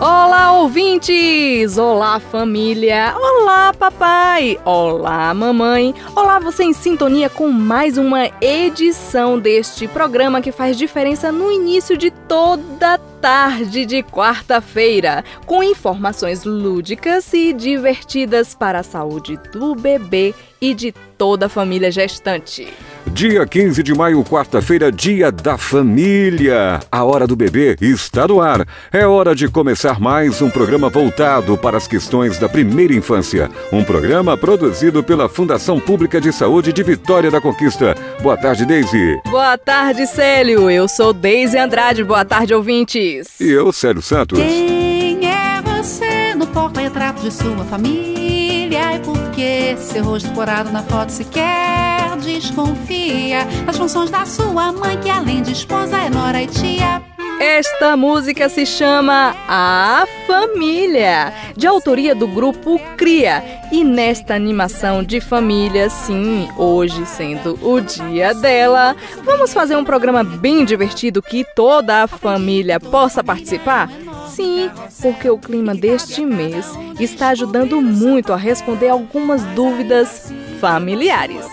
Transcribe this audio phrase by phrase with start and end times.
[0.00, 1.76] Olá, ouvintes!
[1.76, 3.14] Olá, família!
[3.18, 4.58] Olá, papai!
[4.64, 5.94] Olá, mamãe!
[6.16, 11.98] Olá, você em sintonia com mais uma edição deste programa que faz diferença no início
[11.98, 20.34] de toda tarde de quarta-feira, com informações lúdicas e divertidas para a saúde do bebê
[20.62, 22.72] e de toda a família gestante.
[23.06, 26.80] Dia 15 de maio, quarta-feira, dia da família.
[26.90, 28.66] A hora do bebê está no ar.
[28.92, 33.50] É hora de começar mais um programa voltado para as questões da primeira infância.
[33.72, 37.94] Um programa produzido pela Fundação Pública de Saúde de Vitória da Conquista.
[38.22, 39.20] Boa tarde, Deise.
[39.26, 40.70] Boa tarde, Célio.
[40.70, 42.04] Eu sou Deise Andrade.
[42.04, 43.40] Boa tarde, ouvintes.
[43.40, 44.38] E eu, Célio Santos.
[44.38, 48.49] Quem é você no porta-retrato de sua família?
[48.72, 54.96] E por que seu rosto corado na foto sequer desconfia das funções da sua mãe,
[54.98, 57.02] que além de esposa é nora e tia?
[57.40, 63.42] Esta música se chama A Família, de autoria do grupo Cria.
[63.72, 70.22] E nesta animação de família, sim, hoje sendo o dia dela, vamos fazer um programa
[70.22, 73.90] bem divertido que toda a família possa participar?
[74.30, 76.66] Sim, porque o clima deste mês
[76.98, 81.46] está ajudando muito a responder algumas dúvidas familiares.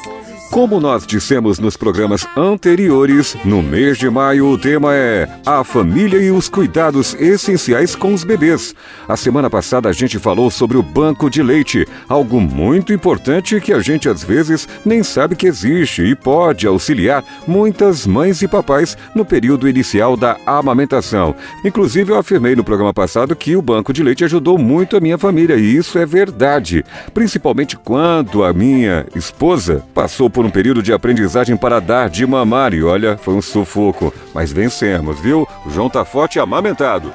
[0.51, 6.19] Como nós dissemos nos programas anteriores, no mês de maio o tema é a família
[6.19, 8.73] e os cuidados essenciais com os bebês.
[9.07, 13.73] A semana passada a gente falou sobre o banco de leite, algo muito importante que
[13.73, 18.97] a gente às vezes nem sabe que existe e pode auxiliar muitas mães e papais
[19.13, 21.35] no período inicial da amamentação.
[21.63, 25.17] Inclusive eu afirmei no programa passado que o banco de leite ajudou muito a minha
[25.17, 30.93] família e isso é verdade, principalmente quando a minha esposa passou por um período de
[30.93, 35.47] aprendizagem para dar de mamar e olha, foi um sufoco, mas vencemos, viu?
[35.65, 37.13] O João tá forte e amamentado.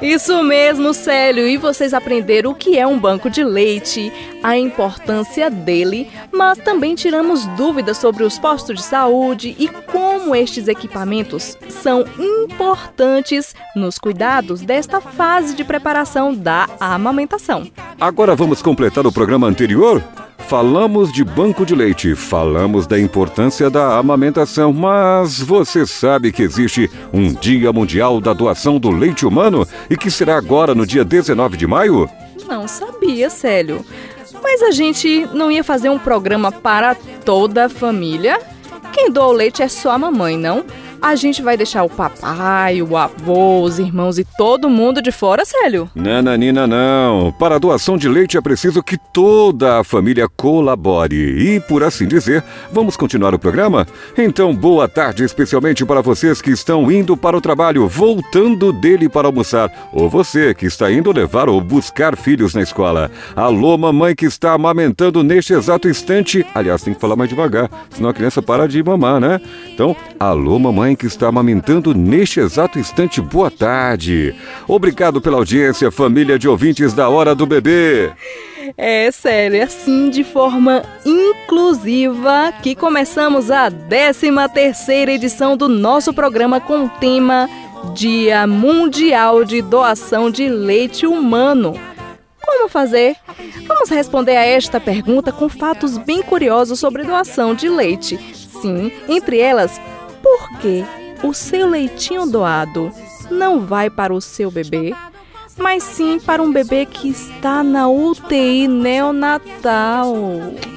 [0.00, 1.46] Isso mesmo, Célio.
[1.48, 6.94] E vocês aprenderam o que é um banco de leite, a importância dele, mas também
[6.94, 14.60] tiramos dúvidas sobre os postos de saúde e como estes equipamentos são importantes nos cuidados
[14.60, 17.66] desta fase de preparação da amamentação.
[18.00, 20.02] Agora vamos completar o programa anterior?
[20.46, 26.90] Falamos de banco de leite, falamos da importância da amamentação, mas você sabe que existe
[27.12, 31.56] um Dia Mundial da Doação do Leite Humano e que será agora no dia 19
[31.56, 32.08] de maio?
[32.48, 33.84] Não sabia, Célio.
[34.42, 36.94] Mas a gente não ia fazer um programa para
[37.24, 38.40] toda a família?
[38.92, 40.64] Quem doa o leite é só a mamãe, não?
[41.00, 45.44] A gente vai deixar o papai, o avô, os irmãos e todo mundo de fora,
[45.44, 45.88] Célio?
[45.94, 47.32] Nananina, não.
[47.38, 51.16] Para a doação de leite é preciso que toda a família colabore.
[51.16, 52.42] E, por assim dizer,
[52.72, 53.86] vamos continuar o programa?
[54.16, 59.28] Então, boa tarde, especialmente para vocês que estão indo para o trabalho, voltando dele para
[59.28, 59.70] almoçar.
[59.92, 63.08] Ou você que está indo levar ou buscar filhos na escola.
[63.36, 66.44] Alô, mamãe que está amamentando neste exato instante.
[66.52, 69.40] Aliás, tem que falar mais devagar, senão a criança para de mamar, né?
[69.72, 74.34] Então, alô, mamãe que está amamentando neste exato instante, boa tarde.
[74.66, 78.10] Obrigado pela audiência, família de ouvintes da Hora do Bebê.
[78.76, 86.60] É sério, assim de forma inclusiva que começamos a 13 terceira edição do nosso programa
[86.60, 87.48] com o tema
[87.94, 91.74] Dia Mundial de Doação de Leite Humano.
[92.44, 93.16] Como fazer?
[93.66, 98.18] Vamos responder a esta pergunta com fatos bem curiosos sobre doação de leite.
[98.60, 99.80] Sim, entre elas,
[100.28, 100.84] por que
[101.22, 102.92] o seu leitinho doado
[103.30, 104.94] não vai para o seu bebê,
[105.56, 110.14] mas sim para um bebê que está na UTI neonatal?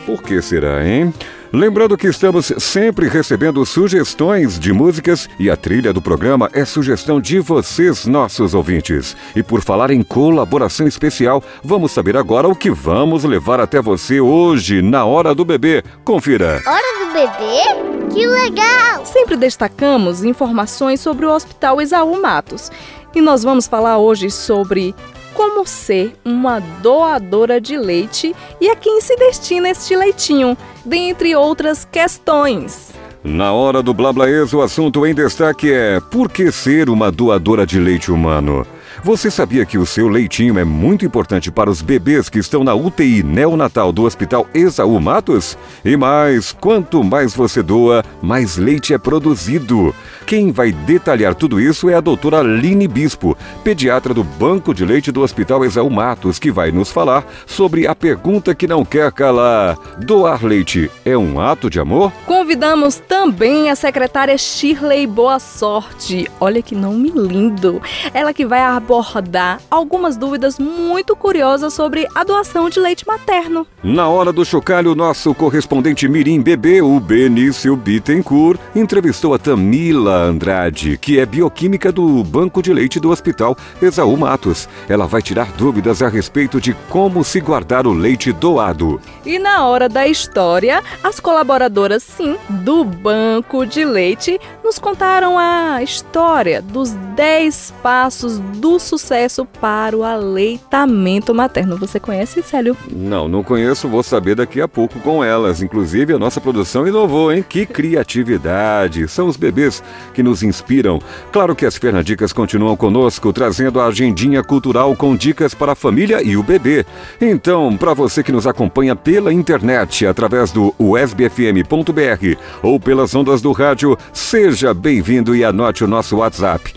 [0.05, 1.13] Por que será, hein?
[1.53, 7.19] Lembrando que estamos sempre recebendo sugestões de músicas e a trilha do programa é sugestão
[7.19, 9.17] de vocês, nossos ouvintes.
[9.35, 14.21] E por falar em colaboração especial, vamos saber agora o que vamos levar até você
[14.21, 15.83] hoje na Hora do Bebê.
[16.05, 16.61] Confira.
[16.65, 18.13] Hora do bebê?
[18.13, 19.05] Que legal!
[19.05, 22.71] Sempre destacamos informações sobre o Hospital Exaú Matos.
[23.13, 24.95] E nós vamos falar hoje sobre
[25.33, 31.85] como ser uma doadora de leite e a quem se destina este leitinho, dentre outras
[31.85, 32.91] questões.
[33.23, 37.79] Na hora do Blablaês, o assunto em destaque é por que ser uma doadora de
[37.79, 38.65] leite humano?
[39.03, 42.75] Você sabia que o seu leitinho é muito importante para os bebês que estão na
[42.75, 45.57] UTI neonatal do Hospital Exaú Matos?
[45.83, 49.91] E mais, quanto mais você doa, mais leite é produzido.
[50.27, 55.11] Quem vai detalhar tudo isso é a doutora Aline Bispo, pediatra do Banco de Leite
[55.11, 59.79] do Hospital Exaú Matos, que vai nos falar sobre a pergunta que não quer calar:
[59.97, 62.13] doar leite é um ato de amor?
[62.27, 66.29] Convidamos também a secretária Shirley Boa Sorte.
[66.39, 67.81] Olha que nome lindo!
[68.13, 73.65] Ela que vai abordar algumas dúvidas muito curiosas sobre a doação de leite materno.
[73.81, 80.97] Na hora do chocalho, nosso correspondente Mirim Bebê, o Benício Bittencourt, entrevistou a Tamila Andrade,
[80.97, 84.67] que é bioquímica do Banco de Leite do Hospital Exaú Matos.
[84.89, 88.99] Ela vai tirar dúvidas a respeito de como se guardar o leite doado.
[89.25, 95.81] E na hora da história, as colaboradoras, sim, do Banco de Leite, nos contaram a
[95.81, 101.77] história dos 10 passos do sucesso para o aleitamento materno.
[101.77, 102.75] Você conhece, Célio?
[102.91, 105.61] Não, não conheço, vou saber daqui a pouco com elas.
[105.61, 107.45] Inclusive, a nossa produção inovou, hein?
[107.47, 109.07] Que criatividade!
[109.07, 109.83] São os bebês
[110.13, 110.99] que nos inspiram.
[111.31, 116.21] Claro que as Fernandicas continuam conosco, trazendo a agendinha cultural com dicas para a família
[116.21, 116.85] e o bebê.
[117.19, 123.51] Então, para você que nos acompanha pela internet, através do usbfm.br ou pelas ondas do
[123.51, 126.73] rádio, seja bem-vindo e anote o nosso WhatsApp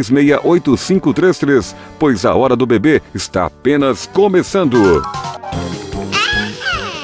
[0.00, 5.02] 77988368533, pois a hora do bebê está apenas começando.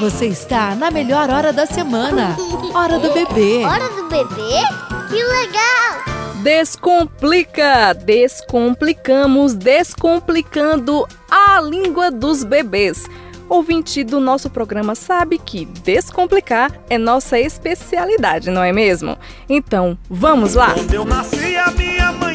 [0.01, 2.37] Você está na melhor hora da semana.
[2.75, 3.65] Hora do bebê.
[3.65, 4.61] Hora do bebê?
[5.09, 6.43] Que legal!
[6.43, 7.95] Descomplica!
[7.95, 13.05] Descomplicamos, descomplicando a língua dos bebês.
[13.49, 19.17] Ouvinte do nosso programa sabe que descomplicar é nossa especialidade, não é mesmo?
[19.49, 20.73] Então, vamos lá!
[20.73, 22.32] Quando eu nasci, a minha mãe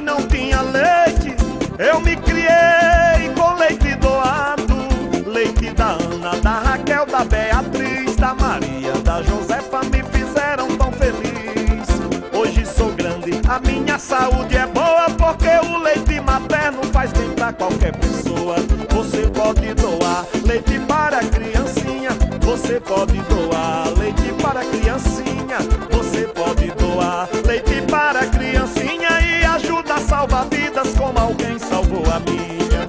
[0.77, 1.35] leite.
[1.77, 4.77] Eu me criei com leite doado.
[5.25, 11.87] Leite da Ana, da Raquel, da Beatriz, da Maria, da Josefa me fizeram tão feliz.
[12.33, 17.53] Hoje sou grande, a minha saúde é boa porque o leite materno faz bem pra
[17.53, 18.55] qualquer pessoa.
[18.91, 22.11] Você pode doar leite para a criancinha.
[22.41, 23.96] Você pode doar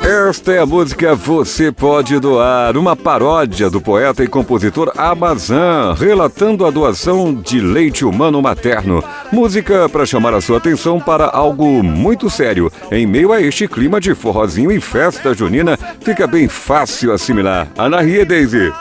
[0.09, 6.65] Esta é a música Você Pode Doar, uma paródia do poeta e compositor Amazan, relatando
[6.65, 9.05] a doação de leite humano materno.
[9.31, 12.73] Música para chamar a sua atenção para algo muito sério.
[12.91, 17.69] Em meio a este clima de forrozinho e festa junina, fica bem fácil assimilar.
[17.77, 18.73] Ana Ria Daisy.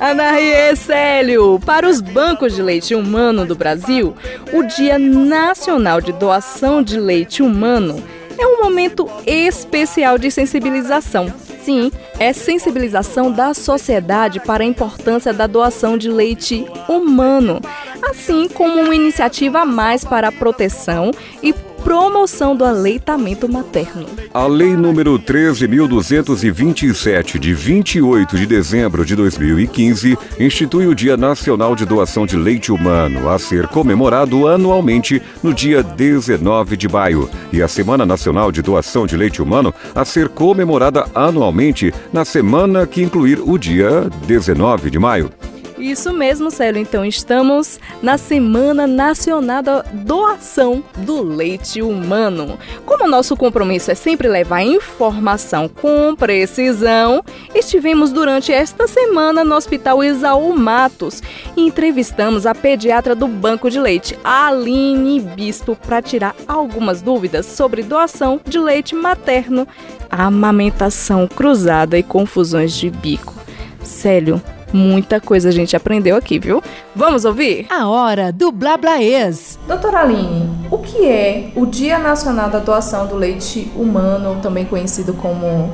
[0.00, 4.16] Anarie Célio, para os bancos de leite humano do Brasil,
[4.52, 8.02] o Dia Nacional de Doação de Leite Humano
[8.38, 11.32] é um momento especial de sensibilização.
[11.62, 17.60] Sim, é sensibilização da sociedade para a importância da doação de leite humano,
[18.08, 21.10] assim como uma iniciativa a mais para a proteção
[21.42, 21.52] e
[21.86, 24.06] promoção do aleitamento materno.
[24.34, 31.86] A Lei número 13.227, de 28 de dezembro de 2015, institui o Dia Nacional de
[31.86, 37.68] Doação de Leite Humano, a ser comemorado anualmente no dia 19 de maio, e a
[37.68, 43.40] Semana Nacional de Doação de Leite Humano, a ser comemorada anualmente na semana que incluir
[43.40, 45.30] o dia 19 de maio.
[45.78, 46.80] Isso mesmo, Célio.
[46.80, 52.58] Então, estamos na Semana Nacional da Doação do Leite Humano.
[52.86, 57.22] Como nosso compromisso é sempre levar informação com precisão,
[57.54, 61.22] estivemos durante esta semana no Hospital Isaú Matos
[61.54, 67.82] e entrevistamos a pediatra do Banco de Leite, Aline Bispo, para tirar algumas dúvidas sobre
[67.82, 69.68] doação de leite materno,
[70.10, 73.34] amamentação cruzada e confusões de bico.
[73.82, 74.40] Célio,
[74.76, 76.62] Muita coisa a gente aprendeu aqui, viu?
[76.94, 77.66] Vamos ouvir?
[77.70, 79.58] A hora do Blablaês.
[79.66, 85.14] Doutora Aline, o que é o Dia Nacional da Doação do Leite Humano, também conhecido
[85.14, 85.72] como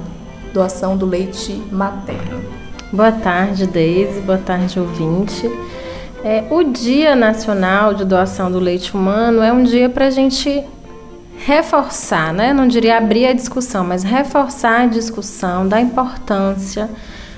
[0.54, 2.44] doação do leite materno?
[2.92, 4.20] Boa tarde, Deise.
[4.20, 5.50] Boa tarde, ouvinte.
[6.22, 10.62] É, o Dia Nacional de Doação do Leite Humano é um dia para a gente
[11.44, 12.52] reforçar, né?
[12.52, 16.88] Não diria abrir a discussão, mas reforçar a discussão da importância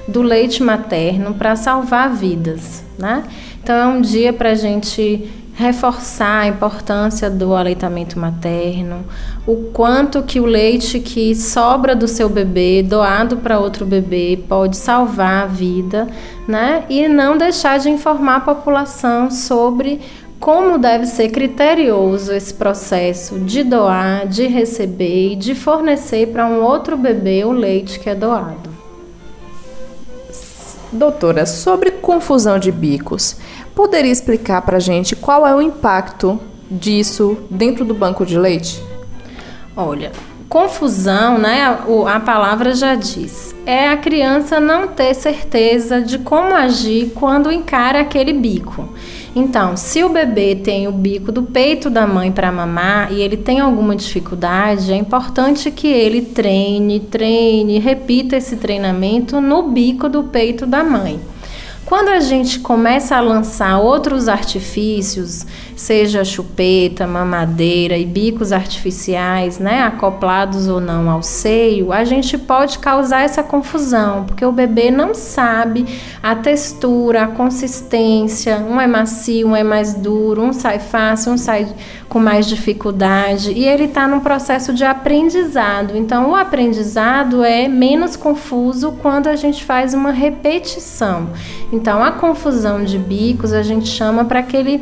[0.07, 3.25] do leite materno para salvar vidas, né?
[3.63, 9.05] Então é um dia para a gente reforçar a importância do aleitamento materno,
[9.47, 14.77] o quanto que o leite que sobra do seu bebê, doado para outro bebê, pode
[14.77, 16.09] salvar a vida,
[16.49, 16.85] né?
[16.91, 20.01] E não deixar de informar a população sobre
[20.41, 26.61] como deve ser criterioso esse processo de doar, de receber e de fornecer para um
[26.63, 28.74] outro bebê o leite que é doado.
[30.95, 33.37] Doutora, sobre confusão de bicos,
[33.75, 36.39] poderia explicar para a gente qual é o impacto
[36.71, 38.81] disso dentro do banco de leite?
[39.77, 40.13] Olha,
[40.49, 41.63] confusão, né?
[41.63, 43.53] A, a palavra já diz.
[43.67, 48.89] É a criança não ter certeza de como agir quando encara aquele bico.
[49.37, 53.37] Então, se o bebê tem o bico do peito da mãe para mamar e ele
[53.37, 60.23] tem alguma dificuldade, é importante que ele treine, treine, repita esse treinamento no bico do
[60.23, 61.19] peito da mãe.
[61.85, 65.45] Quando a gente começa a lançar outros artifícios,
[65.77, 72.79] seja chupeta, mamadeira e bicos artificiais, né, acoplados ou não ao seio, a gente pode
[72.79, 75.87] causar essa confusão, porque o bebê não sabe
[76.23, 81.39] a textura, a consistência, um é macio, um é mais duro, um sai fácil, um
[81.39, 81.67] sai
[82.09, 85.97] com mais dificuldade, e ele está num processo de aprendizado.
[85.97, 91.31] Então, o aprendizado é menos confuso quando a gente faz uma repetição.
[91.73, 94.81] Então, a confusão de bicos a gente chama para aquele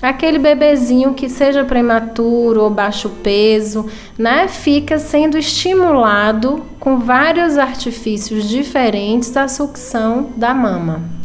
[0.00, 3.86] aquele bebezinho que seja prematuro ou baixo peso,
[4.18, 11.18] né, fica sendo estimulado com vários artifícios diferentes a sucção da mama.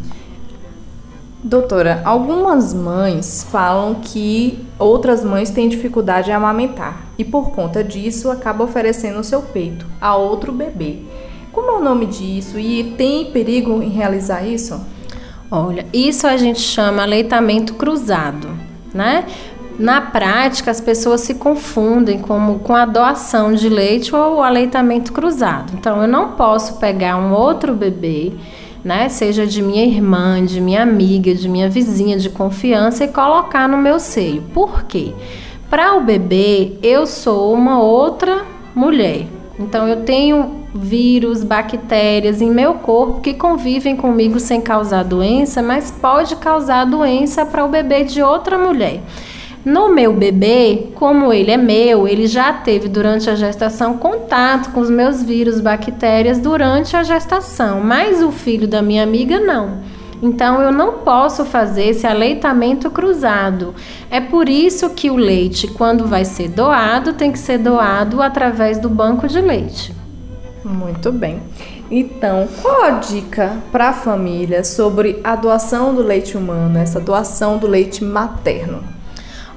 [1.46, 8.32] Doutora, algumas mães falam que outras mães têm dificuldade em amamentar e por conta disso
[8.32, 11.00] acaba oferecendo o seu peito a outro bebê.
[11.52, 14.80] Como é o nome disso e tem perigo em realizar isso?
[15.52, 18.48] Olha, isso a gente chama aleitamento cruzado,
[18.94, 19.26] né?
[19.78, 25.12] Na prática, as pessoas se confundem como, com a doação de leite ou o aleitamento
[25.12, 25.74] cruzado.
[25.74, 28.34] Então, eu não posso pegar um outro bebê,
[28.84, 33.68] né, seja de minha irmã, de minha amiga, de minha vizinha de confiança e colocar
[33.68, 34.44] no meu seio.
[34.54, 35.14] Por quê?
[35.70, 38.44] Para o bebê, eu sou uma outra
[38.76, 39.26] mulher.
[39.58, 45.92] Então, eu tenho vírus, bactérias em meu corpo que convivem comigo sem causar doença, mas
[45.92, 49.02] pode causar doença para o bebê de outra mulher.
[49.64, 54.82] No meu bebê, como ele é meu, ele já teve durante a gestação contato com
[54.82, 59.78] os meus vírus, bactérias durante a gestação, mas o filho da minha amiga não.
[60.22, 63.74] Então eu não posso fazer esse aleitamento cruzado.
[64.10, 68.80] É por isso que o leite, quando vai ser doado, tem que ser doado através
[68.80, 70.03] do banco de leite.
[70.64, 71.42] Muito bem.
[71.92, 77.58] Então, qual a dica para a família sobre a doação do leite humano, essa doação
[77.58, 78.84] do leite materno?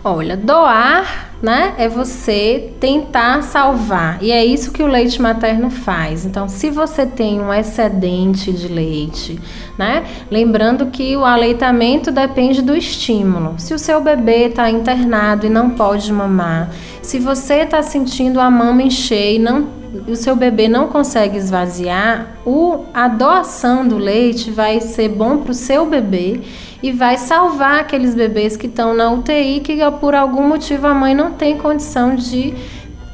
[0.02, 4.22] Olha, doar, né, é você tentar salvar.
[4.22, 6.24] E é isso que o leite materno faz.
[6.24, 9.40] Então, se você tem um excedente de leite,
[9.76, 13.54] né, lembrando que o aleitamento depende do estímulo.
[13.58, 16.70] Se o seu bebê está internado e não pode mamar,
[17.02, 22.38] se você está sentindo a mama encher e não o seu bebê não consegue esvaziar,
[22.44, 26.40] o, a doação do leite vai ser bom para o seu bebê
[26.82, 31.14] e vai salvar aqueles bebês que estão na UTI que por algum motivo a mãe
[31.14, 32.54] não tem condição de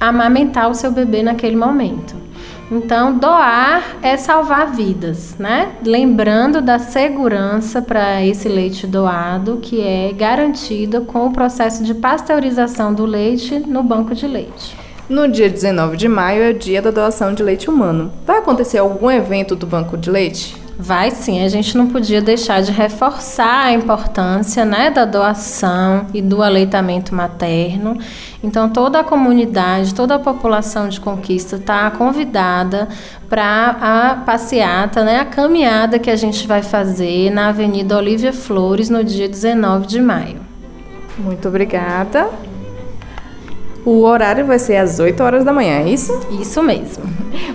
[0.01, 2.23] amamentar o seu bebê naquele momento.
[2.71, 5.73] Então, doar é salvar vidas, né?
[5.85, 12.95] Lembrando da segurança para esse leite doado, que é garantida com o processo de pasteurização
[12.95, 14.82] do leite no banco de leite.
[15.09, 18.13] No dia 19 de maio é o dia da doação de leite humano.
[18.25, 20.63] Vai acontecer algum evento do banco de leite?
[20.79, 26.23] Vai sim, a gente não podia deixar de reforçar a importância né, da doação e
[26.23, 27.99] do aleitamento materno.
[28.43, 32.89] Então, toda a comunidade, toda a população de Conquista está convidada
[33.29, 38.89] para a passeata, né, a caminhada que a gente vai fazer na Avenida Olívia Flores
[38.89, 40.41] no dia 19 de maio.
[41.19, 42.29] Muito obrigada.
[43.85, 46.13] O horário vai ser às 8 horas da manhã, é isso?
[46.41, 47.03] Isso mesmo.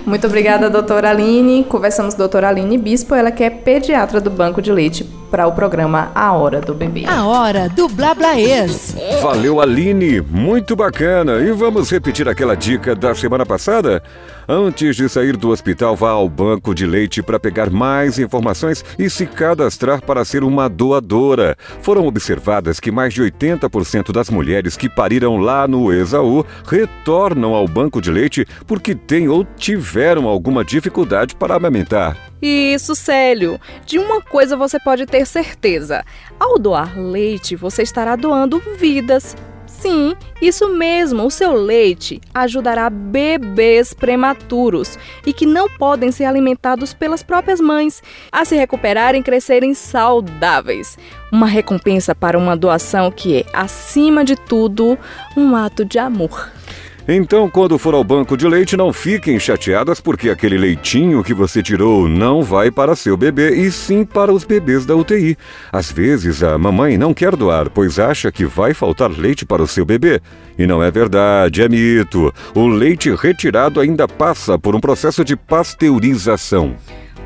[0.04, 1.64] Muito obrigada, doutora Aline.
[1.64, 5.46] Conversamos com a doutora Aline Bispo, ela que é pediatra do Banco de Leite para
[5.46, 7.04] o programa A Hora do Bebê.
[7.06, 8.94] A Hora do Blablaês.
[9.22, 10.20] Valeu, Aline.
[10.20, 11.36] Muito bacana.
[11.38, 14.02] E vamos repetir aquela dica da semana passada?
[14.50, 19.10] Antes de sair do hospital, vá ao banco de leite para pegar mais informações e
[19.10, 21.54] se cadastrar para ser uma doadora.
[21.82, 27.68] Foram observadas que mais de 80% das mulheres que pariram lá no Exaú retornam ao
[27.68, 32.16] banco de leite porque têm ou tiveram alguma dificuldade para amamentar.
[32.40, 33.60] Isso, Célio.
[33.84, 36.02] De uma coisa você pode ter certeza:
[36.40, 39.36] ao doar leite, você estará doando vidas.
[39.78, 46.92] Sim, isso mesmo, o seu leite ajudará bebês prematuros e que não podem ser alimentados
[46.92, 50.98] pelas próprias mães a se recuperarem e crescerem saudáveis.
[51.30, 54.98] Uma recompensa para uma doação que é, acima de tudo,
[55.36, 56.50] um ato de amor.
[57.10, 61.62] Então, quando for ao banco de leite, não fiquem chateadas porque aquele leitinho que você
[61.62, 65.34] tirou não vai para seu bebê e sim para os bebês da UTI.
[65.72, 69.66] Às vezes a mamãe não quer doar, pois acha que vai faltar leite para o
[69.66, 70.20] seu bebê.
[70.58, 72.30] E não é verdade, é mito.
[72.54, 76.76] O leite retirado ainda passa por um processo de pasteurização.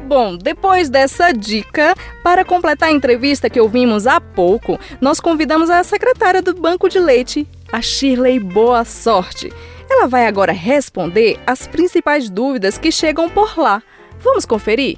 [0.06, 5.82] Bom, depois dessa dica, para completar a entrevista que ouvimos há pouco, nós convidamos a
[5.82, 9.52] secretária do Banco de Leite, a Shirley Boa Sorte.
[9.90, 13.82] Ela vai agora responder as principais dúvidas que chegam por lá.
[14.20, 14.96] Vamos conferir?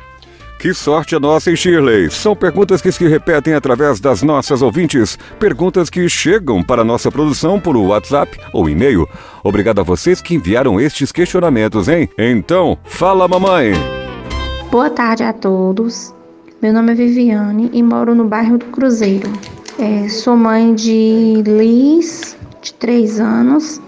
[0.58, 2.10] Que sorte a nossa, hein, Shirley?
[2.10, 7.10] São perguntas que se repetem através das nossas ouvintes, perguntas que chegam para a nossa
[7.10, 9.06] produção por WhatsApp ou e-mail.
[9.42, 12.08] Obrigado a vocês que enviaram estes questionamentos, hein?
[12.16, 13.72] Então, fala, mamãe!
[14.70, 16.14] Boa tarde a todos.
[16.62, 19.30] Meu nome é Viviane e moro no bairro do Cruzeiro.
[19.78, 23.80] É, sou mãe de Liz, de 3 anos,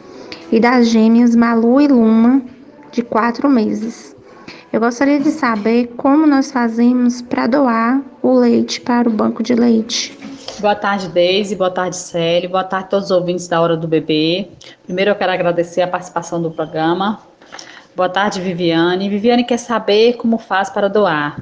[0.52, 2.42] e das gêmeas Malu e Luma,
[2.92, 4.14] de quatro meses.
[4.70, 9.54] Eu gostaria de saber como nós fazemos para doar o leite para o banco de
[9.54, 10.16] leite.
[10.60, 11.56] Boa tarde, Deise.
[11.56, 12.50] Boa tarde, Célio.
[12.50, 14.48] Boa tarde a todos os ouvintes da Hora do Bebê.
[14.84, 17.20] Primeiro eu quero agradecer a participação do programa.
[17.94, 19.08] Boa tarde, Viviane.
[19.08, 21.40] Viviane quer saber como faz para doar.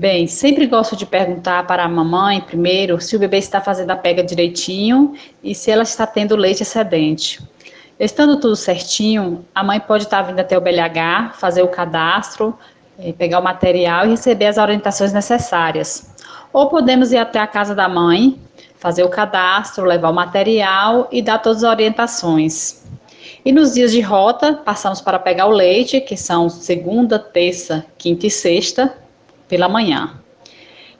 [0.00, 3.96] Bem, sempre gosto de perguntar para a mamãe, primeiro, se o bebê está fazendo a
[3.96, 5.12] pega direitinho
[5.44, 7.38] e se ela está tendo leite excedente.
[7.98, 12.58] Estando tudo certinho, a mãe pode estar vindo até o BLH, fazer o cadastro,
[12.98, 16.10] eh, pegar o material e receber as orientações necessárias.
[16.50, 18.40] Ou podemos ir até a casa da mãe,
[18.78, 22.86] fazer o cadastro, levar o material e dar todas as orientações.
[23.44, 28.26] E nos dias de rota, passamos para pegar o leite, que são segunda, terça, quinta
[28.26, 28.94] e sexta,
[29.50, 30.14] pela manhã.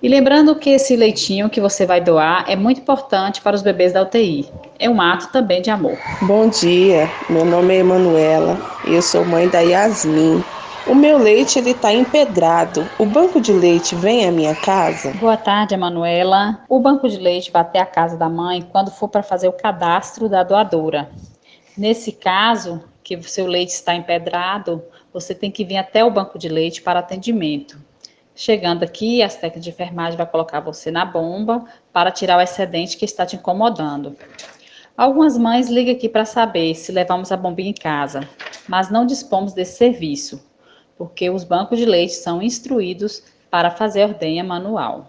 [0.03, 3.93] E lembrando que esse leitinho que você vai doar é muito importante para os bebês
[3.93, 4.49] da UTI.
[4.79, 5.97] É um ato também de amor.
[6.23, 10.43] Bom dia, meu nome é Emanuela e eu sou mãe da Yasmin.
[10.87, 12.89] O meu leite ele está empedrado.
[12.99, 15.13] O banco de leite vem à minha casa?
[15.13, 16.61] Boa tarde, Emanuela.
[16.69, 19.53] O banco de leite vai até a casa da mãe quando for para fazer o
[19.53, 21.11] cadastro da doadora.
[21.77, 24.83] Nesse caso, que o seu leite está empedrado,
[25.13, 27.90] você tem que vir até o banco de leite para atendimento.
[28.41, 32.97] Chegando aqui, as técnicas de enfermagem vai colocar você na bomba para tirar o excedente
[32.97, 34.17] que está te incomodando.
[34.97, 38.27] Algumas mães ligam aqui para saber se levamos a bombinha em casa,
[38.67, 40.43] mas não dispomos desse serviço,
[40.97, 45.07] porque os bancos de leite são instruídos para fazer ordenha manual.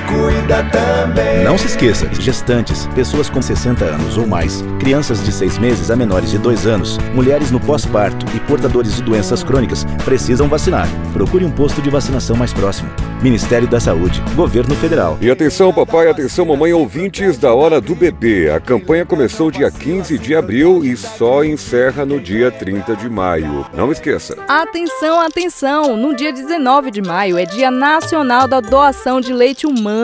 [0.08, 1.44] cuida também.
[1.44, 5.96] Não se esqueça, gestantes, pessoas com 60 anos ou mais, crianças de 6 meses a
[5.96, 10.88] menores de 2 anos, mulheres no pós-parto e portadores de doenças crônicas precisam vacinar.
[11.12, 12.90] Procure um posto de vacinação mais próximo.
[13.22, 15.18] Ministério da Saúde, Governo Federal.
[15.20, 18.50] E atenção, papai, atenção, mamãe, ouvintes da Hora do Bebê.
[18.50, 23.66] A campanha começou dia 15 de abril e só encerra no dia 30 de maio.
[23.74, 24.36] Não esqueça.
[24.46, 25.96] Atenção, atenção!
[25.96, 29.97] No dia 19 de maio é Dia Nacional da Doação de Leite Humano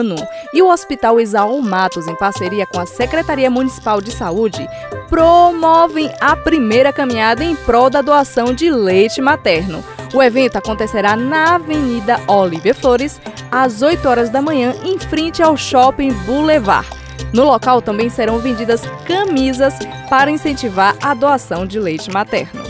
[0.53, 4.67] e o Hospital Isaú Matos, em parceria com a Secretaria Municipal de Saúde,
[5.09, 9.83] promovem a primeira caminhada em prol da doação de leite materno.
[10.13, 13.19] O evento acontecerá na Avenida Olívia Flores,
[13.51, 16.87] às 8 horas da manhã, em frente ao Shopping Boulevard.
[17.33, 19.73] No local também serão vendidas camisas
[20.09, 22.63] para incentivar a doação de leite materno.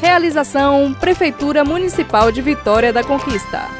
[0.00, 3.79] Realização Prefeitura Municipal de Vitória da Conquista.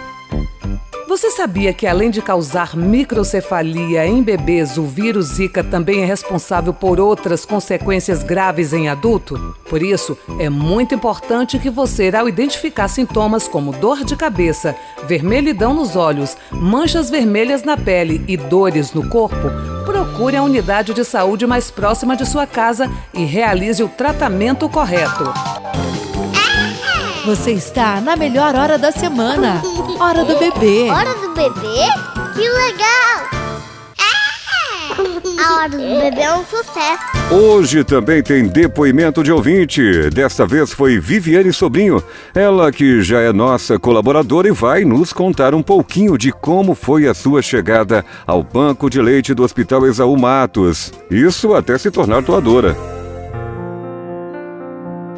[1.10, 6.72] Você sabia que além de causar microcefalia em bebês, o vírus Zika também é responsável
[6.72, 9.56] por outras consequências graves em adulto?
[9.68, 14.76] Por isso, é muito importante que você, ao identificar sintomas como dor de cabeça,
[15.08, 19.50] vermelhidão nos olhos, manchas vermelhas na pele e dores no corpo,
[19.84, 25.24] procure a unidade de saúde mais próxima de sua casa e realize o tratamento correto.
[27.26, 29.60] Você está na melhor hora da semana.
[30.00, 30.88] Hora do bebê.
[30.90, 31.84] Hora do bebê?
[32.34, 33.28] Que legal!
[35.38, 37.02] A hora do bebê é um sucesso.
[37.30, 40.08] Hoje também tem depoimento de ouvinte.
[40.08, 42.02] Desta vez foi Viviane Sobrinho.
[42.34, 47.06] Ela que já é nossa colaboradora e vai nos contar um pouquinho de como foi
[47.06, 50.94] a sua chegada ao banco de leite do Hospital Exaú Matos.
[51.10, 52.99] Isso até se tornar doadora.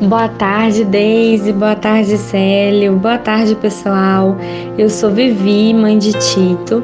[0.03, 1.53] Boa tarde, Deise.
[1.53, 2.97] Boa tarde, Célio.
[2.97, 4.37] Boa tarde, pessoal.
[4.77, 6.83] Eu sou Vivi, mãe de Tito,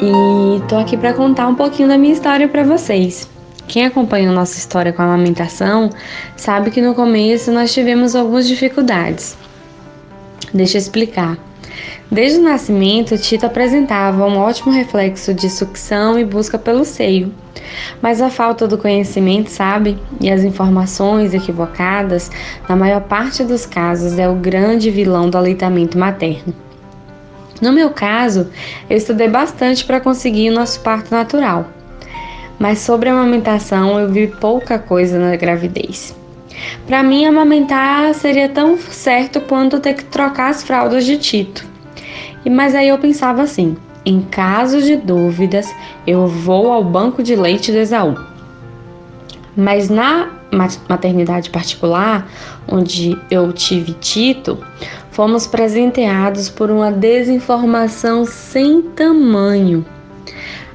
[0.00, 3.28] e tô aqui para contar um pouquinho da minha história para vocês.
[3.66, 5.90] Quem acompanha a nossa história com a amamentação
[6.36, 9.36] sabe que no começo nós tivemos algumas dificuldades.
[10.54, 11.36] Deixa eu explicar.
[12.10, 17.34] Desde o nascimento, Tito apresentava um ótimo reflexo de sucção e busca pelo seio.
[18.00, 22.30] Mas a falta do conhecimento, sabe, e as informações equivocadas,
[22.66, 26.54] na maior parte dos casos, é o grande vilão do aleitamento materno.
[27.60, 28.48] No meu caso,
[28.88, 31.66] eu estudei bastante para conseguir o nosso parto natural,
[32.58, 36.16] mas sobre a amamentação eu vi pouca coisa na gravidez.
[36.86, 41.77] Para mim, amamentar seria tão certo quanto ter que trocar as fraldas de Tito.
[42.48, 45.72] Mas aí eu pensava assim: em caso de dúvidas,
[46.06, 48.14] eu vou ao banco de leite do Exaú.
[49.56, 50.30] Mas na
[50.88, 52.26] maternidade particular,
[52.66, 54.58] onde eu tive Tito,
[55.10, 59.84] fomos presenteados por uma desinformação sem tamanho.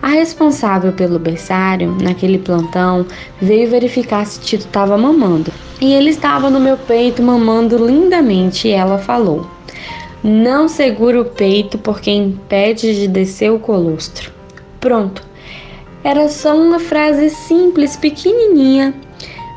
[0.01, 3.05] A responsável pelo berçário, naquele plantão,
[3.41, 5.51] veio verificar se Tito estava mamando.
[5.79, 9.49] E ele estava no meu peito mamando lindamente e ela falou:
[10.23, 14.31] Não segura o peito porque impede de descer o colostro.
[14.79, 15.21] Pronto.
[16.01, 18.93] Era só uma frase simples, pequenininha,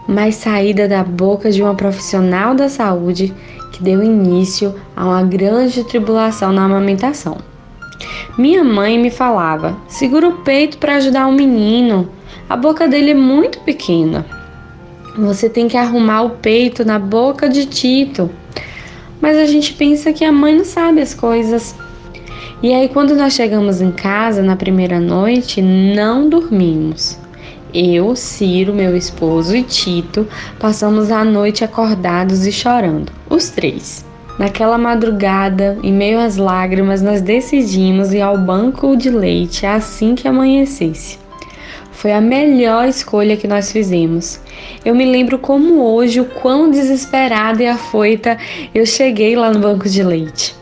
[0.08, 3.32] mas saída da boca de uma profissional da saúde
[3.72, 7.38] que deu início a uma grande tribulação na amamentação.
[8.36, 12.08] Minha mãe me falava: segura o peito para ajudar o menino,
[12.48, 14.26] a boca dele é muito pequena.
[15.16, 18.28] Você tem que arrumar o peito na boca de Tito.
[19.20, 21.74] Mas a gente pensa que a mãe não sabe as coisas.
[22.62, 27.18] E aí, quando nós chegamos em casa na primeira noite, não dormimos.
[27.74, 30.26] Eu, Ciro, meu esposo e Tito
[30.58, 34.04] passamos a noite acordados e chorando, os três.
[34.38, 40.28] Naquela madrugada, em meio às lágrimas, nós decidimos ir ao banco de leite assim que
[40.28, 41.18] amanhecesse.
[41.96, 44.38] Foi a melhor escolha que nós fizemos.
[44.84, 48.36] Eu me lembro como hoje o quão desesperada e afoita
[48.74, 50.54] eu cheguei lá no banco de leite.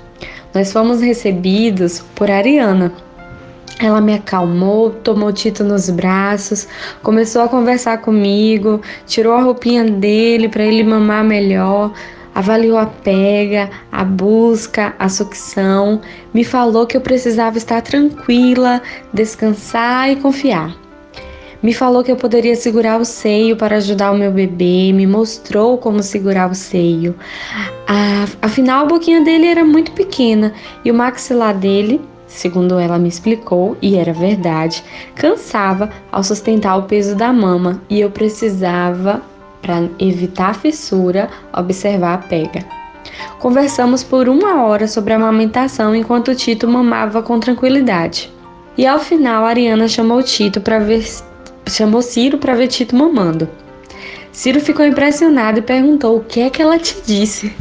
[0.54, 2.92] Nós fomos recebidos por Ariana,
[3.80, 6.68] ela me acalmou, tomou Tito nos braços,
[7.02, 11.92] começou a conversar comigo, tirou a roupinha dele para ele mamar melhor,
[12.32, 16.00] avaliou a pega, a busca, a sucção,
[16.32, 18.80] me falou que eu precisava estar tranquila,
[19.12, 20.83] descansar e confiar.
[21.64, 25.78] Me falou que eu poderia segurar o seio para ajudar o meu bebê, me mostrou
[25.78, 27.16] como segurar o seio.
[28.42, 30.52] afinal, a boquinha dele era muito pequena
[30.84, 34.82] e o maxilar dele segundo ela me explicou, e era verdade,
[35.14, 39.22] cansava ao sustentar o peso da mama e eu precisava,
[39.62, 42.64] para evitar a fissura, observar a pega.
[43.38, 48.30] Conversamos por uma hora sobre a amamentação enquanto Tito mamava com tranquilidade.
[48.76, 51.02] E ao final, Ariana chamou Tito para ver
[51.66, 53.48] chamou Ciro para ver Tito mamando.
[54.32, 57.52] Ciro ficou impressionado e perguntou o que é que ela te disse.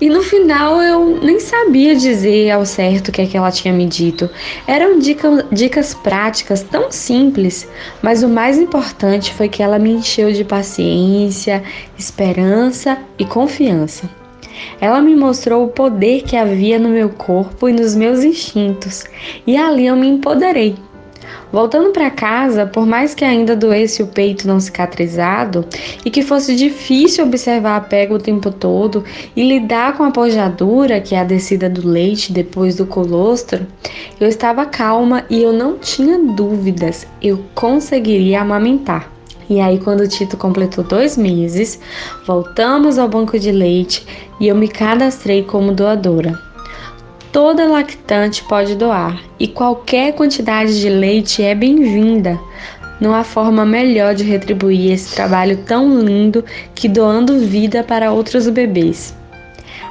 [0.00, 3.72] E no final eu nem sabia dizer ao certo o que, é que ela tinha
[3.72, 4.30] me dito.
[4.66, 7.68] Eram dica, dicas práticas tão simples,
[8.00, 11.62] mas o mais importante foi que ela me encheu de paciência,
[11.98, 14.08] esperança e confiança.
[14.80, 19.04] Ela me mostrou o poder que havia no meu corpo e nos meus instintos,
[19.46, 20.76] e ali eu me empoderei.
[21.52, 25.64] Voltando para casa, por mais que ainda doesse o peito não cicatrizado
[26.04, 31.00] e que fosse difícil observar a pega o tempo todo e lidar com a pojadura,
[31.00, 33.66] que é a descida do leite depois do colostro,
[34.20, 39.10] eu estava calma e eu não tinha dúvidas, eu conseguiria amamentar.
[39.48, 41.80] E aí, quando o Tito completou dois meses,
[42.24, 44.06] voltamos ao banco de leite
[44.38, 46.49] e eu me cadastrei como doadora.
[47.32, 52.40] Toda lactante pode doar e qualquer quantidade de leite é bem-vinda.
[53.00, 58.48] Não há forma melhor de retribuir esse trabalho tão lindo que doando vida para outros
[58.48, 59.14] bebês.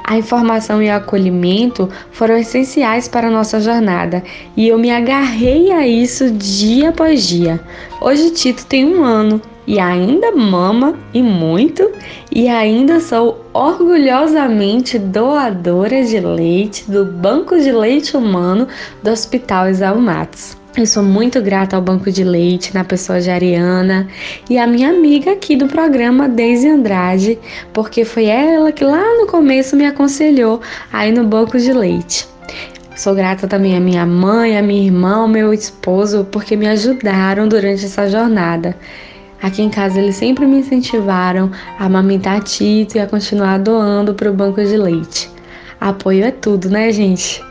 [0.04, 4.22] A informação e o acolhimento foram essenciais para nossa jornada
[4.54, 7.58] e eu me agarrei a isso dia após dia.
[8.02, 11.92] Hoje Tito tem um ano e ainda mama e muito,
[12.28, 18.66] e ainda sou orgulhosamente doadora de leite do Banco de Leite Humano
[19.00, 20.56] do Hospital Exaú Matos.
[20.76, 24.08] Eu sou muito grata ao Banco de Leite, na pessoa de Ariana
[24.48, 27.38] e a minha amiga aqui do programa, Deise Andrade,
[27.72, 30.60] porque foi ela que lá no começo me aconselhou
[30.92, 32.26] aí no Banco de Leite.
[32.96, 37.46] Sou grata também à minha mãe, à minha irmã, ao meu esposo, porque me ajudaram
[37.46, 38.74] durante essa jornada.
[39.42, 44.30] Aqui em casa eles sempre me incentivaram a amamentar Tito e a continuar doando para
[44.30, 45.30] o banco de leite.
[45.80, 47.42] Apoio é tudo, né, gente?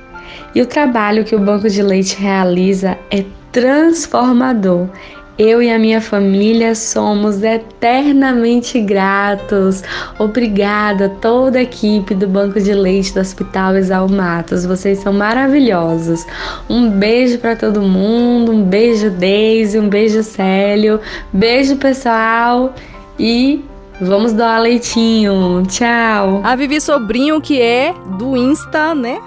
[0.54, 4.88] E o trabalho que o Banco de Leite realiza é transformador.
[5.40, 9.82] Eu e a minha família somos eternamente gratos.
[10.20, 14.66] Obrigada a toda a equipe do Banco de Leite do Hospital Exal Matos.
[14.66, 16.26] Vocês são maravilhosos.
[16.70, 21.00] Um beijo para todo mundo, um beijo Deise, um beijo Célio,
[21.32, 22.76] beijo pessoal
[23.18, 23.64] e
[24.02, 25.64] vamos doar leitinho.
[25.70, 26.42] Tchau.
[26.44, 29.22] A Vivi Sobrinho que é do Insta, né?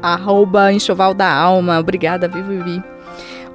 [0.00, 1.78] arroba enxoval da alma.
[1.78, 2.80] Obrigada, Vivi.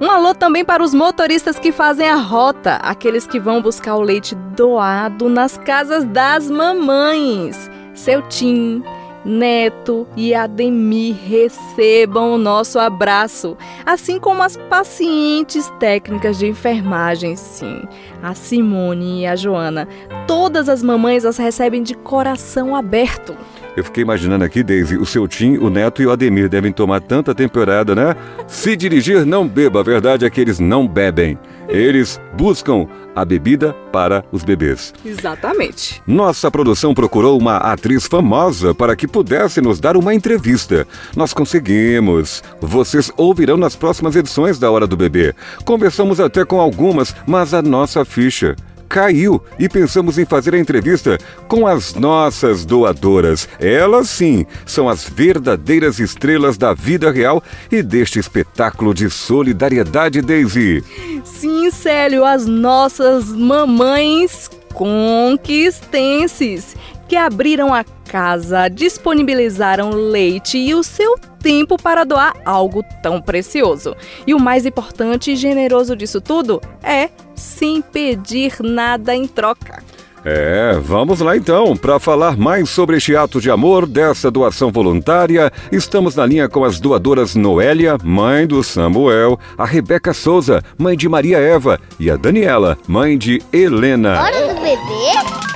[0.00, 4.00] Um alô também para os motoristas que fazem a rota, aqueles que vão buscar o
[4.00, 7.70] leite doado nas casas das mamães.
[7.94, 8.82] Seu Tim,
[9.24, 17.82] Neto e Ademir recebam o nosso abraço, assim como as pacientes técnicas de enfermagem, sim,
[18.20, 19.88] a Simone e a Joana.
[20.26, 23.36] Todas as mamães as recebem de coração aberto.
[23.76, 27.00] Eu fiquei imaginando aqui, Daisy, o seu Tim, o Neto e o Ademir devem tomar
[27.00, 28.14] tanta temporada, né?
[28.46, 29.80] Se dirigir, não beba.
[29.80, 31.36] A verdade é que eles não bebem.
[31.68, 34.92] Eles buscam a bebida para os bebês.
[35.04, 36.00] Exatamente.
[36.06, 40.86] Nossa produção procurou uma atriz famosa para que pudesse nos dar uma entrevista.
[41.16, 42.44] Nós conseguimos.
[42.60, 45.34] Vocês ouvirão nas próximas edições da Hora do Bebê.
[45.64, 48.54] Conversamos até com algumas, mas a nossa ficha
[48.94, 53.48] caiu e pensamos em fazer a entrevista com as nossas doadoras.
[53.58, 60.84] Elas sim são as verdadeiras estrelas da vida real e deste espetáculo de solidariedade, Daisy.
[61.24, 66.76] Sim, Célio, as nossas mamães conquistenses
[67.08, 73.94] que abriram a casa, disponibilizaram leite e o seu tempo para doar algo tão precioso.
[74.26, 79.82] E o mais importante e generoso disso tudo é sem pedir nada em troca.
[80.24, 81.76] É, vamos lá então.
[81.76, 86.64] Para falar mais sobre este ato de amor, dessa doação voluntária, estamos na linha com
[86.64, 92.16] as doadoras Noélia, mãe do Samuel, a Rebeca Souza, mãe de Maria Eva, e a
[92.16, 94.18] Daniela, mãe de Helena.
[94.22, 95.53] Hora do bebê?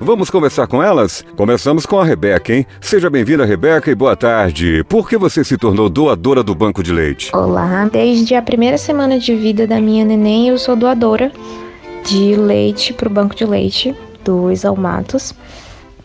[0.00, 1.24] Vamos conversar com elas?
[1.34, 2.64] Começamos com a Rebeca, hein?
[2.80, 4.84] Seja bem-vinda, Rebeca, e boa tarde.
[4.88, 7.34] Por que você se tornou doadora do banco de leite?
[7.34, 11.32] Olá, desde a primeira semana de vida da minha neném, eu sou doadora
[12.04, 13.92] de leite para o banco de leite
[14.24, 15.34] do Exalmatos.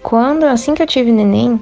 [0.01, 1.61] Quando, assim que eu tive neném,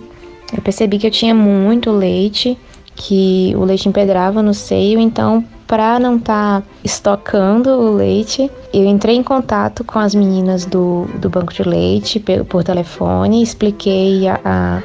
[0.56, 2.58] eu percebi que eu tinha muito leite,
[2.96, 8.84] que o leite empedrava no seio, então para não estar tá estocando o leite, eu
[8.84, 14.28] entrei em contato com as meninas do, do banco de leite por, por telefone, expliquei
[14.28, 14.82] a, a,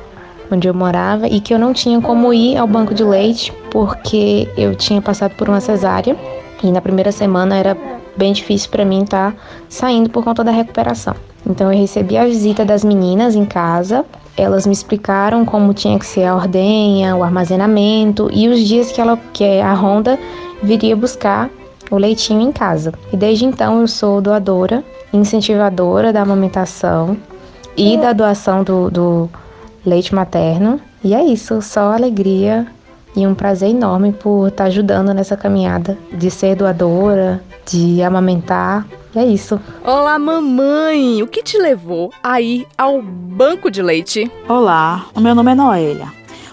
[0.49, 4.49] onde eu morava e que eu não tinha como ir ao banco de leite porque
[4.57, 6.17] eu tinha passado por uma cesárea
[6.63, 7.77] e na primeira semana era
[8.17, 11.17] bem difícil para mim estar tá saindo por conta da recuperação.
[11.45, 14.05] Então eu recebi a visita das meninas em casa.
[14.37, 19.01] Elas me explicaram como tinha que ser a ordenha, o armazenamento e os dias que
[19.01, 20.19] ela que a Honda
[20.63, 21.51] viria buscar
[21.91, 22.93] o leitinho em casa.
[23.13, 27.17] E desde então eu sou doadora, incentivadora da amamentação
[27.77, 29.31] e da doação do, do
[29.85, 30.81] leite materno.
[31.03, 32.67] E é isso, só alegria
[33.15, 38.87] e um prazer enorme por estar ajudando nessa caminhada de ser doadora, de amamentar.
[39.15, 39.59] E é isso.
[39.83, 41.23] Olá, mamãe!
[41.23, 44.31] O que te levou a ir ao banco de leite?
[44.47, 46.13] Olá, o meu nome é Noélia.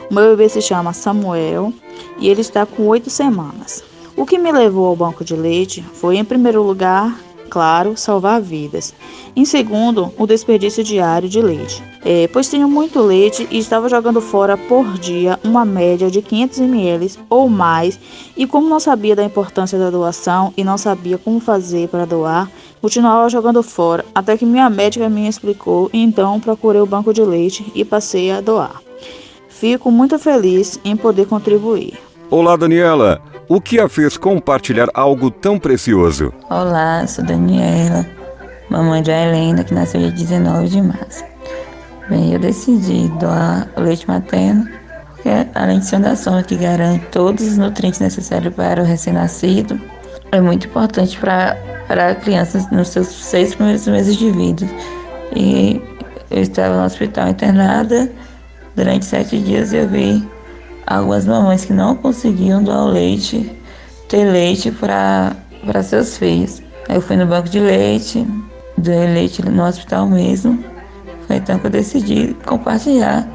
[0.09, 1.73] O meu bebê se chama Samuel
[2.17, 3.83] e ele está com oito semanas.
[4.15, 7.17] O que me levou ao banco de leite foi, em primeiro lugar,
[7.49, 8.93] claro, salvar vidas.
[9.36, 14.21] Em segundo, o desperdício diário de leite, é, pois tinha muito leite e estava jogando
[14.21, 17.99] fora por dia uma média de 500 ml ou mais.
[18.38, 22.49] E como não sabia da importância da doação e não sabia como fazer para doar,
[22.80, 27.23] continuava jogando fora, até que minha médica me explicou e então procurei o banco de
[27.23, 28.80] leite e passei a doar.
[29.49, 31.99] Fico muito feliz em poder contribuir.
[32.30, 33.32] Olá, Daniela!
[33.53, 36.33] O que a fez compartilhar algo tão precioso?
[36.49, 38.03] Olá, sou Daniela,
[38.67, 41.23] mamãe de Helena, que nasceu dia 19 de março.
[42.09, 44.67] Bem, eu decidi doar o leite materno,
[45.11, 49.79] porque além de ser uma doação que garante todos os nutrientes necessários para o recém-nascido,
[50.31, 51.55] é muito importante para
[51.87, 54.67] para crianças nos seus seis primeiros meses de vida.
[55.35, 55.79] E
[56.31, 58.11] eu estava no hospital internada
[58.75, 60.27] durante sete dias e eu vi
[60.85, 63.51] algumas mamães que não conseguiam doar o leite,
[64.07, 65.35] ter leite para
[65.83, 66.61] seus filhos.
[66.89, 68.27] Aí eu fui no banco de leite,
[68.77, 70.63] doei leite no hospital mesmo.
[71.27, 73.27] Foi então que eu decidi compartilhar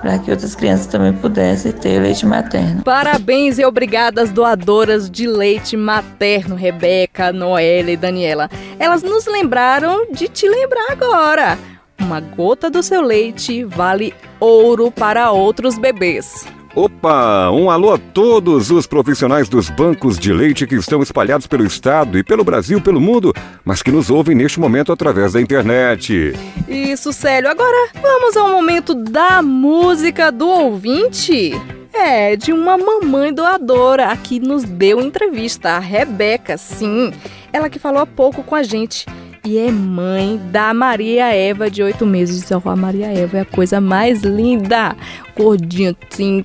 [0.00, 2.82] para que outras crianças também pudessem ter leite materno.
[2.82, 8.48] Parabéns e obrigadas doadoras de leite materno, Rebeca, Noela e Daniela.
[8.78, 11.58] Elas nos lembraram de te lembrar agora.
[12.00, 16.46] Uma gota do seu leite vale ouro para outros bebês.
[16.74, 17.50] Opa!
[17.50, 22.16] Um alô a todos os profissionais dos bancos de leite que estão espalhados pelo estado
[22.16, 26.32] e pelo Brasil, pelo mundo, mas que nos ouvem neste momento através da internet.
[26.68, 27.50] Isso, Célio.
[27.50, 31.52] Agora vamos ao momento da música do ouvinte.
[31.92, 37.12] É, de uma mamãe doadora que nos deu entrevista, a Rebeca, sim.
[37.52, 39.06] Ela que falou há pouco com a gente
[39.44, 42.50] e é mãe da Maria Eva, de oito meses.
[42.50, 44.96] Oh, a Maria Eva é a coisa mais linda.
[45.36, 45.96] Gordinha,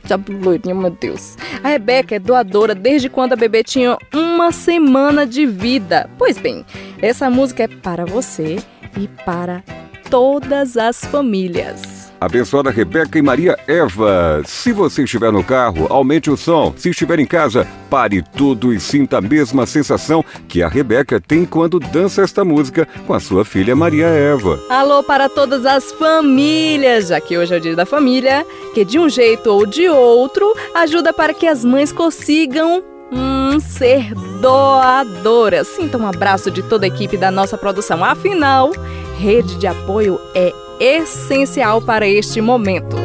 [0.06, 1.38] sabe, loirinha, meu Deus.
[1.64, 6.10] A Rebeca é doadora desde quando a bebê tinha uma semana de vida.
[6.18, 6.66] Pois bem,
[7.02, 8.58] essa música é para você
[8.98, 9.64] e para
[10.10, 11.95] todas as famílias.
[12.26, 14.42] Abençoada Rebeca e Maria Eva.
[14.46, 16.74] Se você estiver no carro, aumente o som.
[16.76, 21.46] Se estiver em casa, pare tudo e sinta a mesma sensação que a Rebeca tem
[21.46, 24.60] quando dança esta música com a sua filha Maria Eva.
[24.72, 28.98] Alô para todas as famílias, já que hoje é o dia da família, que de
[28.98, 35.68] um jeito ou de outro ajuda para que as mães consigam Hum, ser doadoras.
[35.68, 38.04] Sinta um abraço de toda a equipe da nossa produção.
[38.04, 38.72] Afinal,
[39.20, 42.96] rede de apoio é essencial para este momento.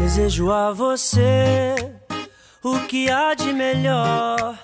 [0.00, 1.74] Desejo a você
[2.62, 4.58] o que há de melhor,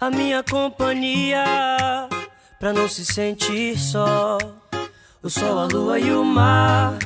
[0.00, 1.44] a minha companhia,
[2.58, 4.38] pra não se sentir só.
[5.22, 6.98] O sol, a lua e o mar,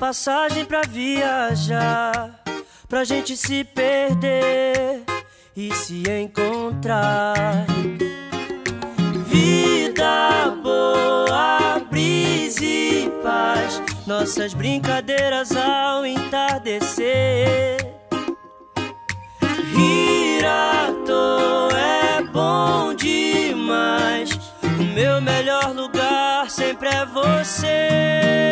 [0.00, 2.40] passagem pra viajar,
[2.88, 5.02] pra gente se perder
[5.56, 7.66] e se encontrar.
[9.26, 17.76] Vida boa, brisa e paz nossas brincadeiras ao entardecer.
[19.76, 24.30] Rir à toa é bom demais.
[24.62, 27.28] O meu melhor lugar sempre é você.
[27.44, 28.47] Você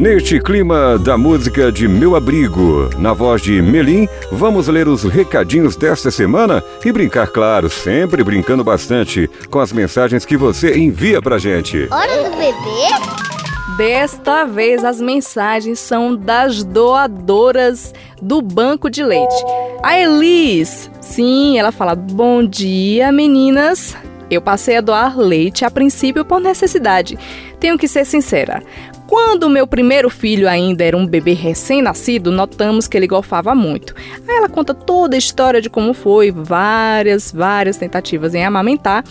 [0.00, 5.76] Neste clima da música de Meu Abrigo, na voz de Melim, vamos ler os recadinhos
[5.76, 11.36] desta semana e brincar, claro, sempre brincando bastante com as mensagens que você envia pra
[11.36, 11.86] gente.
[11.90, 13.76] Hora do bebê?
[13.76, 17.92] Desta vez as mensagens são das doadoras
[18.22, 19.44] do banco de leite.
[19.82, 23.94] A Elis, sim, ela fala: Bom dia, meninas.
[24.30, 27.18] Eu passei a doar leite a princípio por necessidade.
[27.58, 28.62] Tenho que ser sincera.
[29.10, 33.92] Quando meu primeiro filho ainda era um bebê recém-nascido, notamos que ele golfava muito.
[34.28, 39.04] Aí ela conta toda a história de como foi, várias, várias tentativas em amamentar.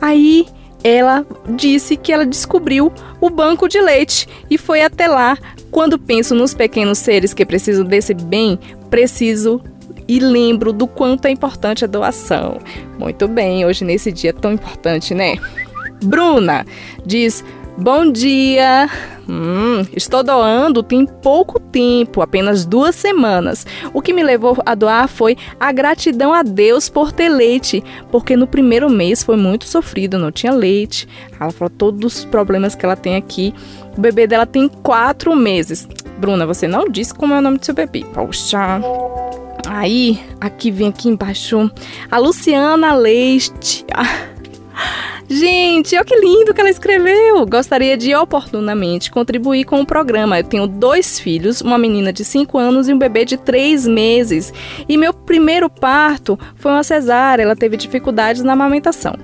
[0.00, 0.48] Aí
[0.82, 5.38] ela disse que ela descobriu o banco de leite e foi até lá.
[5.70, 8.58] Quando penso nos pequenos seres que precisam desse bem,
[8.90, 9.62] preciso
[10.08, 12.58] e lembro do quanto é importante a doação.
[12.98, 15.36] Muito bem, hoje nesse dia tão importante, né?
[16.02, 16.66] Bruna
[17.06, 17.44] diz:
[17.76, 18.88] Bom dia!
[19.28, 23.66] Hum, estou doando tem pouco tempo, apenas duas semanas.
[23.92, 28.36] O que me levou a doar foi a gratidão a Deus por ter leite, porque
[28.36, 31.08] no primeiro mês foi muito sofrido, não tinha leite.
[31.40, 33.52] Ela falou todos os problemas que ela tem aqui.
[33.96, 35.88] O bebê dela tem quatro meses.
[36.18, 38.04] Bruna, você não disse como é o nome do seu bebê.
[38.12, 38.80] Poxa.
[39.66, 41.68] Aí, aqui vem aqui embaixo
[42.08, 43.84] a Luciana Leite.
[45.28, 47.46] Gente, olha que lindo que ela escreveu!
[47.46, 50.38] Gostaria de oportunamente contribuir com o programa.
[50.38, 54.52] Eu tenho dois filhos, uma menina de 5 anos e um bebê de 3 meses.
[54.88, 59.16] E meu primeiro parto foi uma cesárea, ela teve dificuldades na amamentação.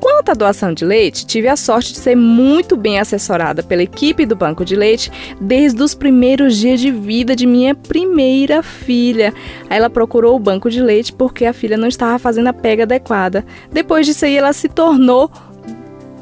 [0.00, 4.24] Quanto à doação de leite, tive a sorte de ser muito bem assessorada pela equipe
[4.24, 9.34] do Banco de Leite desde os primeiros dias de vida de minha primeira filha.
[9.68, 13.44] Ela procurou o Banco de Leite porque a filha não estava fazendo a pega adequada.
[13.72, 15.30] Depois disso aí, ela se tornou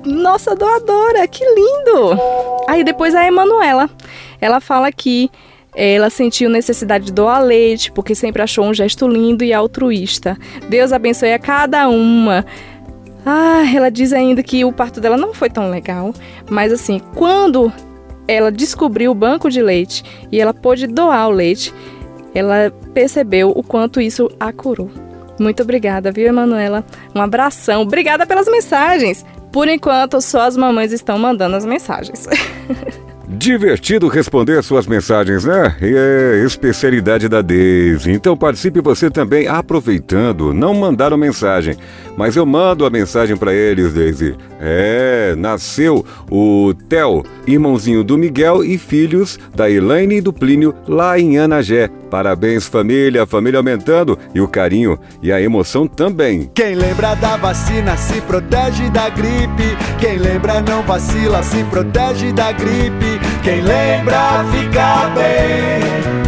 [0.04, 2.18] nossa doadora, que lindo!
[2.68, 3.90] Aí depois a Emanuela,
[4.40, 5.30] ela fala que
[5.74, 10.38] ela sentiu necessidade de doar leite porque sempre achou um gesto lindo e altruísta.
[10.70, 12.46] Deus abençoe a cada uma.
[13.28, 16.14] Ah, ela diz ainda que o parto dela não foi tão legal,
[16.48, 17.72] mas assim, quando
[18.28, 21.74] ela descobriu o banco de leite e ela pôde doar o leite,
[22.32, 24.88] ela percebeu o quanto isso a curou.
[25.40, 26.84] Muito obrigada, viu, Emanuela?
[27.14, 27.82] Um abração.
[27.82, 29.26] Obrigada pelas mensagens.
[29.50, 32.28] Por enquanto, só as mamães estão mandando as mensagens.
[33.28, 35.74] Divertido responder suas mensagens, né?
[35.80, 38.12] É especialidade da Daisy.
[38.12, 40.54] Então participe você também aproveitando.
[40.54, 41.76] Não mandaram mensagem,
[42.16, 44.36] mas eu mando a mensagem para eles, Daisy.
[44.60, 51.18] É, nasceu o Theo, irmãozinho do Miguel e filhos da Elaine e do Plínio lá
[51.18, 51.90] em Anagé.
[52.10, 56.48] Parabéns, família, a família aumentando e o carinho e a emoção também.
[56.54, 59.76] Quem lembra da vacina se protege da gripe.
[59.98, 63.15] Quem lembra não vacila, se protege da gripe.
[63.46, 66.26] Quem lembra fica bem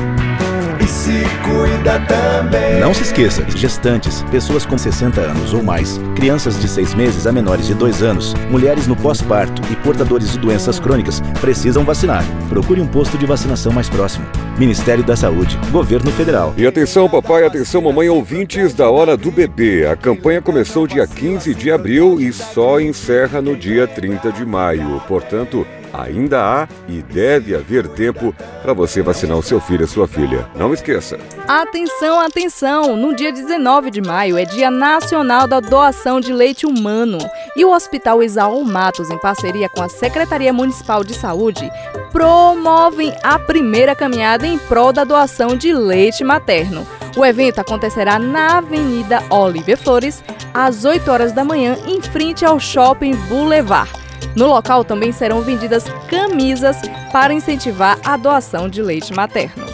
[0.89, 2.81] se cuida também.
[2.81, 7.33] Não se esqueça, gestantes, pessoas com 60 anos ou mais, crianças de 6 meses a
[7.33, 12.23] menores de 2 anos, mulheres no pós-parto e portadores de doenças crônicas precisam vacinar.
[12.49, 14.27] Procure um posto de vacinação mais próximo.
[14.59, 16.55] Ministério da Saúde, Governo Federal.
[16.57, 19.87] E atenção, papai, atenção, mamãe, ouvintes da Hora do Bebê.
[19.87, 25.01] A campanha começou dia 15 de abril e só encerra no dia 30 de maio.
[25.07, 25.66] Portanto,
[25.99, 30.49] ainda há e deve haver tempo para você vacinar o seu filho e sua filha.
[30.55, 31.18] Não esqueça.
[31.46, 32.96] Atenção, atenção!
[32.96, 37.18] No dia 19 de maio é Dia Nacional da Doação de Leite Humano
[37.57, 41.70] e o Hospital Isaú Matos, em parceria com a Secretaria Municipal de Saúde,
[42.12, 46.86] promovem a primeira caminhada em prol da doação de leite materno.
[47.16, 50.22] O evento acontecerá na Avenida Olívia Flores,
[50.55, 53.90] às 8 horas da manhã, em frente ao Shopping Boulevard.
[54.37, 56.76] No local também serão vendidas camisas
[57.12, 59.64] para incentivar a doação de leite materno.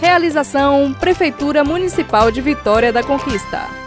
[0.00, 3.79] Realização Prefeitura Municipal de Vitória da Conquista.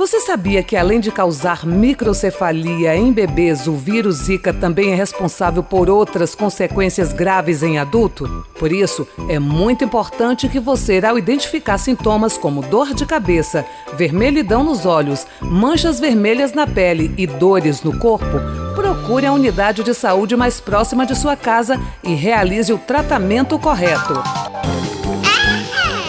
[0.00, 5.62] Você sabia que além de causar microcefalia em bebês, o vírus Zika também é responsável
[5.62, 8.46] por outras consequências graves em adulto?
[8.58, 14.64] Por isso, é muito importante que você, ao identificar sintomas como dor de cabeça, vermelhidão
[14.64, 18.40] nos olhos, manchas vermelhas na pele e dores no corpo,
[18.74, 24.14] procure a unidade de saúde mais próxima de sua casa e realize o tratamento correto.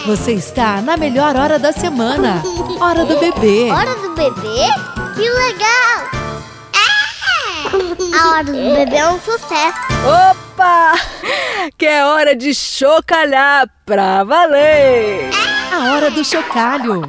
[0.06, 2.42] Você está na melhor hora da semana.
[2.82, 3.72] Hora do bebê.
[3.72, 4.66] Hora do bebê?
[5.16, 6.10] Que legal!
[8.20, 9.78] A hora do bebê é um sucesso.
[10.04, 10.94] Opa!
[11.78, 15.30] Que é hora de chocalhar pra valer!
[15.72, 17.02] A hora do chocalho.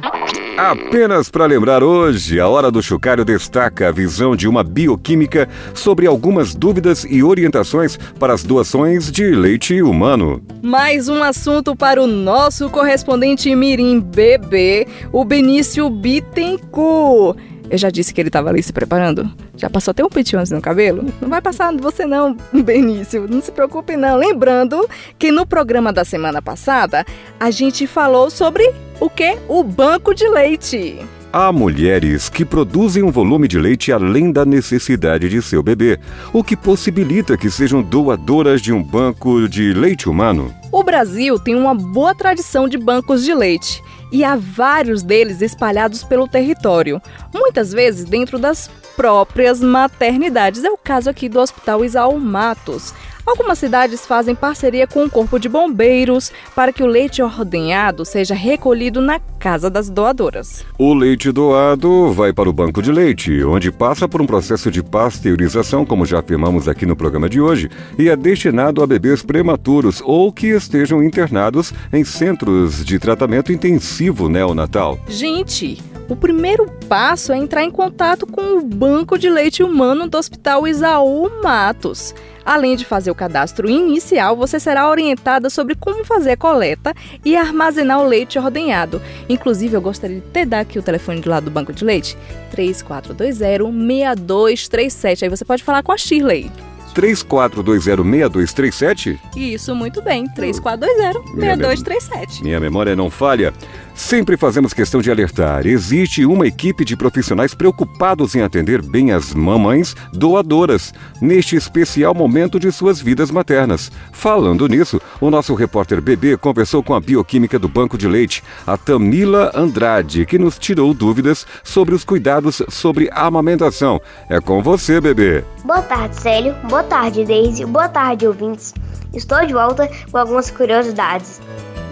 [0.57, 6.07] Apenas para lembrar hoje, a Hora do Chocalho destaca a visão de uma bioquímica sobre
[6.07, 10.41] algumas dúvidas e orientações para as doações de leite humano.
[10.61, 17.37] Mais um assunto para o nosso correspondente Mirim Bebê, o Benício Bittencourt.
[17.69, 19.29] Eu já disse que ele estava ali se preparando.
[19.55, 21.05] Já passou até um penteante no cabelo?
[21.21, 23.27] Não vai passar você não, Benício.
[23.29, 24.17] Não se preocupe não.
[24.17, 24.87] Lembrando
[25.17, 27.05] que no programa da semana passada
[27.39, 29.37] a gente falou sobre o que?
[29.47, 30.99] O banco de leite.
[31.31, 35.99] Há mulheres que produzem um volume de leite além da necessidade de seu bebê,
[36.31, 40.53] o que possibilita que sejam doadoras de um banco de leite humano.
[40.71, 43.81] O Brasil tem uma boa tradição de bancos de leite
[44.13, 47.01] e há vários deles espalhados pelo território,
[47.33, 50.63] muitas vezes dentro das próprias maternidades.
[50.63, 52.93] É o caso aqui do Hospital Isaú Matos.
[53.25, 58.35] Algumas cidades fazem parceria com o Corpo de Bombeiros para que o leite ordenhado seja
[58.35, 60.65] recolhido na casa das doadoras.
[60.77, 64.83] O leite doado vai para o banco de leite, onde passa por um processo de
[64.83, 70.01] pasteurização, como já afirmamos aqui no programa de hoje, e é destinado a bebês prematuros
[70.03, 74.99] ou que estejam internados em centros de tratamento intensivo neonatal.
[75.07, 80.17] Gente, o primeiro passo é entrar em contato com o banco de leite humano do
[80.17, 82.13] Hospital Isaú Matos.
[82.45, 87.37] Além de fazer o cadastro inicial, você será orientada sobre como fazer a coleta e
[87.37, 89.01] armazenar o leite ordenhado.
[89.29, 92.17] Inclusive, eu gostaria de te dar aqui o telefone do lado do banco de leite:
[92.55, 95.23] 3420-6237.
[95.23, 96.51] Aí você pode falar com a Shirley.
[96.93, 99.19] 3420-6237?
[99.35, 100.25] Isso, muito bem.
[100.35, 102.43] 3420-6237.
[102.43, 103.51] Minha memória não falha.
[103.95, 109.33] Sempre fazemos questão de alertar: existe uma equipe de profissionais preocupados em atender bem as
[109.33, 113.91] mamães doadoras neste especial momento de suas vidas maternas.
[114.11, 118.77] Falando nisso, o nosso repórter bebê conversou com a bioquímica do Banco de Leite, a
[118.77, 124.01] Tamila Andrade, que nos tirou dúvidas sobre os cuidados sobre a amamentação.
[124.27, 125.43] É com você, bebê.
[125.63, 126.55] Boa tarde, Célio.
[126.67, 127.65] Boa tarde, Daisy.
[127.65, 128.73] Boa tarde, ouvintes.
[129.13, 131.39] Estou de volta com algumas curiosidades.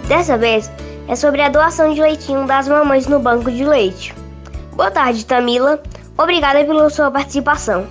[0.08, 0.68] Dessa vez
[1.08, 4.14] é sobre a doação de leitinho das mamães no banco de leite.
[4.74, 5.82] Boa tarde, Tamila.
[6.16, 7.86] Obrigada pela sua participação.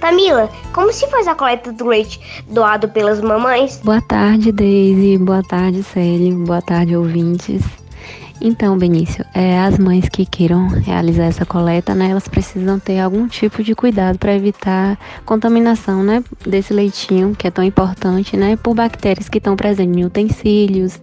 [0.00, 3.80] Tamila, como se faz a coleta do leite doado pelas mamães?
[3.84, 5.16] Boa tarde, Daisy.
[5.18, 6.44] Boa tarde, Célio.
[6.44, 7.62] Boa tarde, ouvintes.
[8.44, 13.28] Então, Benício, é, as mães que queiram realizar essa coleta, né, elas precisam ter algum
[13.28, 18.74] tipo de cuidado para evitar contaminação, né, desse leitinho que é tão importante, né, por
[18.74, 21.00] bactérias que estão presentes em utensílios,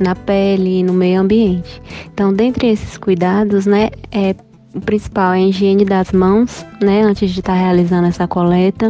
[0.00, 1.80] na pele e no meio ambiente.
[2.12, 4.34] Então, dentre esses cuidados, né, é,
[4.74, 8.88] o principal é a higiene das mãos, né, antes de estar tá realizando essa coleta.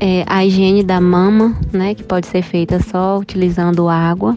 [0.00, 4.36] É, a higiene da mama, né, que pode ser feita só utilizando água.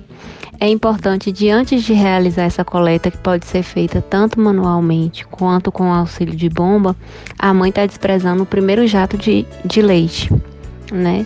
[0.59, 5.71] É importante de antes de realizar essa coleta, que pode ser feita tanto manualmente quanto
[5.71, 6.95] com auxílio de bomba,
[7.37, 10.29] a mãe está desprezando o primeiro jato de, de leite,
[10.91, 11.25] né?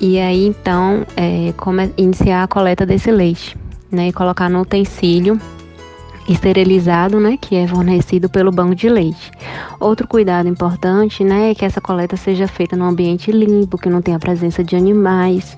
[0.00, 1.52] E aí então é,
[1.98, 3.59] iniciar a coleta desse leite
[3.90, 5.40] né, e colocar no utensílio
[6.28, 9.32] esterilizado, né, que é fornecido pelo banco de leite.
[9.80, 14.00] Outro cuidado importante, né, é que essa coleta seja feita num ambiente limpo, que não
[14.00, 15.56] tenha presença de animais.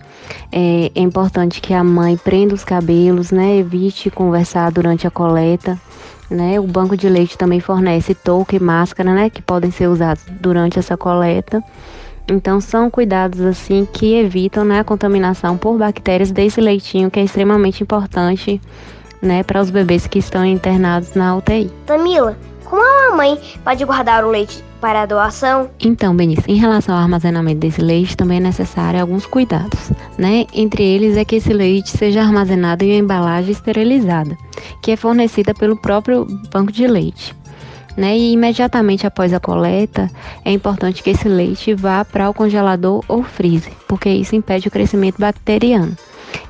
[0.50, 5.78] É, é importante que a mãe prenda os cabelos, né, evite conversar durante a coleta.
[6.30, 10.24] Né, o banco de leite também fornece touca e máscara, né, que podem ser usados
[10.40, 11.62] durante essa coleta.
[12.28, 17.24] Então são cuidados assim que evitam né, a contaminação por bactérias desse leitinho que é
[17.24, 18.60] extremamente importante
[19.20, 21.70] né, para os bebês que estão internados na UTI.
[21.86, 25.70] Tamila, como a mamãe pode guardar o leite para a doação?
[25.78, 30.44] Então, Benício, em relação ao armazenamento desse leite, também é necessário alguns cuidados, né?
[30.52, 34.36] Entre eles é que esse leite seja armazenado em uma embalagem esterilizada,
[34.82, 37.32] que é fornecida pelo próprio banco de leite.
[37.96, 38.16] Né?
[38.16, 40.10] E imediatamente após a coleta,
[40.44, 44.70] é importante que esse leite vá para o congelador ou freezer, porque isso impede o
[44.70, 45.96] crescimento bacteriano.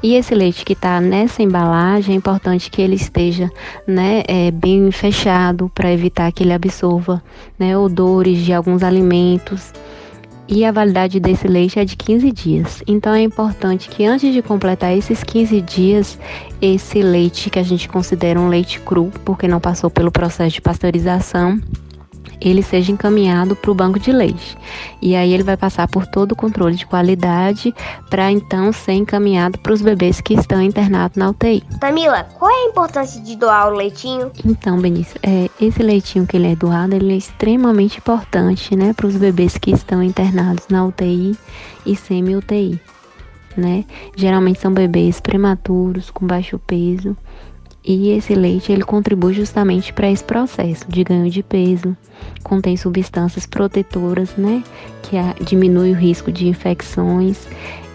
[0.03, 3.51] E esse leite que está nessa embalagem, é importante que ele esteja
[3.87, 7.23] né, é, bem fechado para evitar que ele absorva
[7.59, 9.73] né, odores de alguns alimentos
[10.49, 12.83] e a validade desse leite é de 15 dias.
[12.87, 16.19] Então é importante que antes de completar esses 15 dias,
[16.61, 20.61] esse leite que a gente considera um leite cru, porque não passou pelo processo de
[20.61, 21.61] pasteurização,
[22.43, 24.57] ele seja encaminhado para o banco de leite.
[25.01, 27.75] E aí ele vai passar por todo o controle de qualidade
[28.11, 31.63] para então ser encaminhado para os bebês que estão internados na UTI.
[31.79, 34.31] Tamila, qual é a importância de doar o leitinho?
[34.45, 39.07] Então, Benício, é, esse leitinho que ele é doado, ele é extremamente importante, né, para
[39.07, 41.37] os bebês que estão internados na UTI
[41.87, 42.81] e semi-UTI.
[43.57, 43.85] Né?
[44.17, 47.17] Geralmente são bebês prematuros, com baixo peso,
[47.85, 51.97] e esse leite ele contribui justamente para esse processo de ganho de peso.
[52.43, 54.63] Contém substâncias protetoras, né,
[55.03, 57.49] que a, diminui o risco de infecções.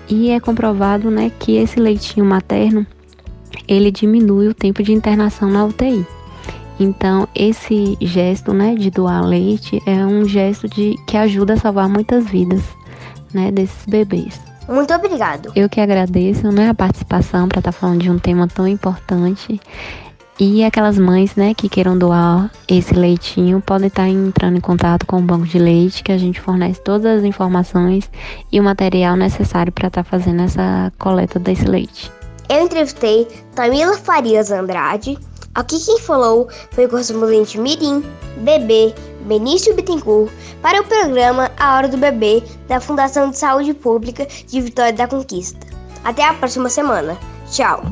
[0.10, 2.86] E é comprovado, né, que esse leitinho materno
[3.68, 6.06] ele diminui o tempo de internação na UTI.
[6.80, 11.90] Então, esse gesto, né, de doar leite é um gesto de que ajuda a salvar
[11.90, 12.62] muitas vidas,
[13.34, 14.47] né, desses bebês.
[14.68, 15.52] Muito obrigado.
[15.56, 19.60] Eu que agradeço né, a participação para estar tá falando de um tema tão importante.
[20.40, 25.18] E aquelas mães, né, que queiram doar esse leitinho, podem estar entrando em contato com
[25.18, 28.08] o banco de leite, que a gente fornece todas as informações
[28.52, 32.12] e o material necessário para estar fazendo essa coleta desse leite.
[32.50, 35.18] Eu entrevistei Tamila Farias Andrade.
[35.56, 38.04] Aqui quem falou foi o correspondente Mirim,
[38.38, 38.94] Bebê,
[39.28, 44.62] Benício Bittencourt, para o programa A Hora do Bebê da Fundação de Saúde Pública de
[44.62, 45.68] Vitória da Conquista.
[46.04, 47.18] Até a próxima semana.
[47.52, 47.84] Tchau!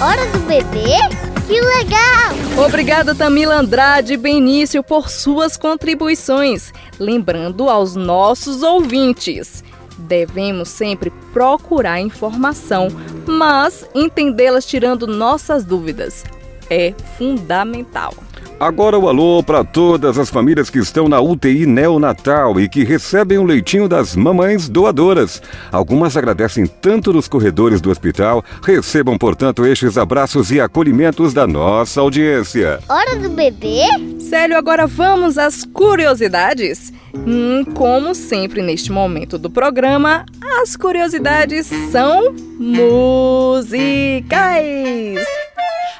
[0.00, 0.98] Hora do Bebê?
[1.46, 2.64] Que legal!
[2.64, 6.72] Obrigada, Tamila Andrade e Benício, por suas contribuições.
[6.98, 9.64] Lembrando aos nossos ouvintes
[9.98, 12.88] Devemos sempre procurar informação,
[13.26, 16.24] mas entendê-las tirando nossas dúvidas.
[16.68, 18.12] É fundamental.
[18.58, 23.36] Agora o alô para todas as famílias que estão na UTI neonatal e que recebem
[23.36, 25.42] o leitinho das mamães doadoras.
[25.72, 28.44] Algumas agradecem tanto nos corredores do hospital.
[28.62, 32.78] Recebam, portanto, estes abraços e acolhimentos da nossa audiência.
[32.88, 33.82] Hora do bebê?
[34.20, 36.92] Célio, agora vamos às curiosidades.
[37.14, 40.24] Hum, como sempre neste momento do programa,
[40.62, 44.24] as curiosidades são musicais.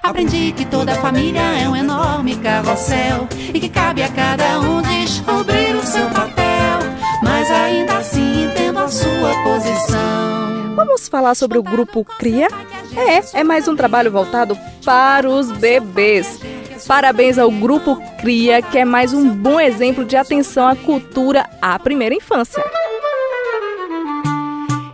[0.05, 5.74] Aprendi que toda família é um enorme carrossel e que cabe a cada um descobrir
[5.74, 6.78] o seu papel,
[7.22, 10.74] mas ainda assim entendo a sua posição.
[10.76, 12.49] Vamos falar sobre o grupo Cria?
[12.95, 16.38] É, é mais um trabalho voltado para os bebês.
[16.86, 21.78] Parabéns ao Grupo Cria, que é mais um bom exemplo de atenção à cultura à
[21.78, 22.62] primeira infância.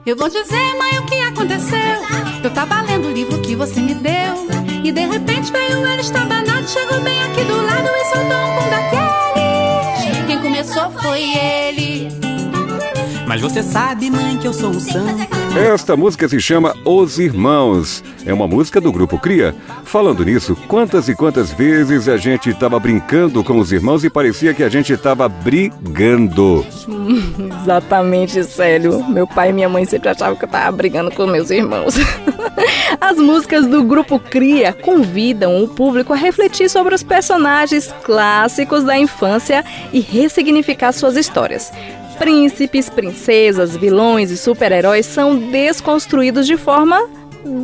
[0.07, 1.79] Eu vou dizer, mãe, o que aconteceu.
[2.45, 4.60] Eu tava lendo o livro que você me deu.
[4.83, 8.71] E de repente veio ele estabanado, chegou bem aqui do lado e soltou um pum
[8.71, 10.27] daquele.
[10.27, 11.60] Quem começou foi ele.
[13.31, 15.29] Mas você sabe, mãe, que eu sou um santo.
[15.57, 18.03] Esta música se chama Os Irmãos.
[18.27, 19.55] É uma música do grupo Cria.
[19.85, 24.53] Falando nisso, quantas e quantas vezes a gente estava brincando com os irmãos e parecia
[24.53, 26.67] que a gente estava brigando.
[27.63, 29.05] Exatamente, Célio.
[29.09, 31.95] Meu pai e minha mãe sempre achavam que eu estava brigando com meus irmãos.
[33.01, 38.99] As músicas do grupo Cria convidam o público a refletir sobre os personagens clássicos da
[38.99, 41.71] infância e ressignificar suas histórias.
[42.21, 47.09] Príncipes, princesas, vilões e super-heróis são desconstruídos de forma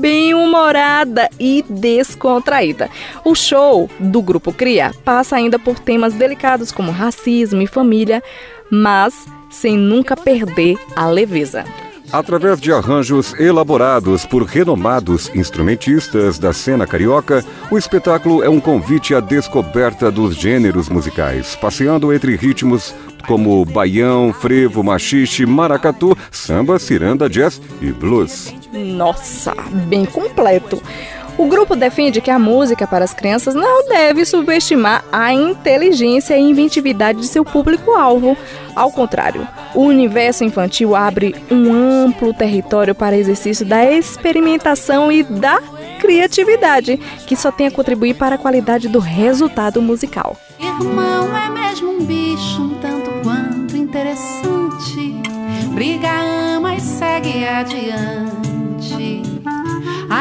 [0.01, 2.89] bem humorada e descontraída.
[3.23, 8.23] O show do Grupo Cria passa ainda por temas delicados como racismo e família,
[8.71, 11.67] mas sem nunca perder a leveza.
[12.13, 19.15] Através de arranjos elaborados por renomados instrumentistas da cena carioca, o espetáculo é um convite
[19.15, 22.95] à descoberta dos gêneros musicais, passeando entre ritmos
[23.27, 28.55] como baião, frevo, machixe, maracatu, samba, ciranda, jazz e blues.
[28.73, 29.55] Nossa,
[29.89, 30.81] bem completo.
[31.39, 36.41] O grupo defende que a música para as crianças não deve subestimar a inteligência e
[36.41, 38.37] inventividade de seu público-alvo.
[38.75, 45.61] Ao contrário, o universo infantil abre um amplo território para exercício da experimentação e da
[45.99, 50.37] criatividade, que só tem a contribuir para a qualidade do resultado musical.
[50.59, 55.21] Irmão é mesmo um bicho um tanto quanto interessante.
[55.75, 56.09] Briga,
[56.57, 58.46] ama e segue adiante.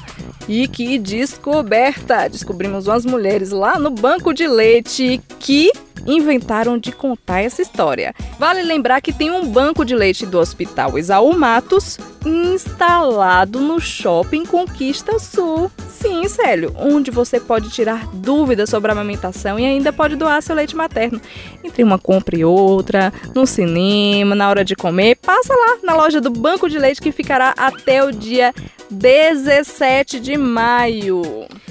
[0.48, 2.26] E que descoberta!
[2.26, 5.70] Descobrimos umas mulheres lá no banco de leite que
[6.06, 8.14] inventaram de contar essa história.
[8.38, 14.46] Vale lembrar que tem um banco de leite do Hospital Isaú Matos instalado no Shopping
[14.46, 15.70] Conquista Sul.
[15.88, 20.54] Sim, Célio, onde você pode tirar dúvidas sobre a amamentação e ainda pode doar seu
[20.54, 21.20] leite materno.
[21.62, 26.20] Entre uma compra e outra, no cinema, na hora de comer, passa lá na loja
[26.20, 28.54] do Banco de Leite que ficará até o dia
[28.90, 31.22] 17 de maio.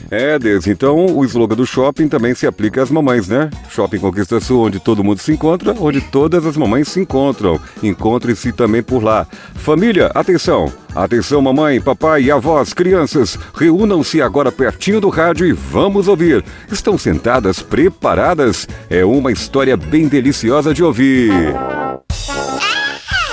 [0.09, 3.49] É, Deus, então o slogan do shopping também se aplica às mamães, né?
[3.69, 7.59] Shopping Conquista Sul, onde todo mundo se encontra, onde todas as mamães se encontram.
[7.83, 9.27] Encontre-se também por lá.
[9.55, 10.71] Família, atenção!
[10.95, 16.43] Atenção, mamãe, papai e avós, crianças, reúnam-se agora pertinho do rádio e vamos ouvir.
[16.71, 18.67] Estão sentadas, preparadas?
[18.89, 21.31] É uma história bem deliciosa de ouvir.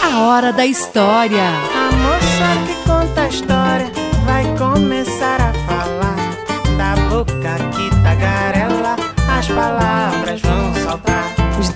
[0.03, 1.84] A hora da história.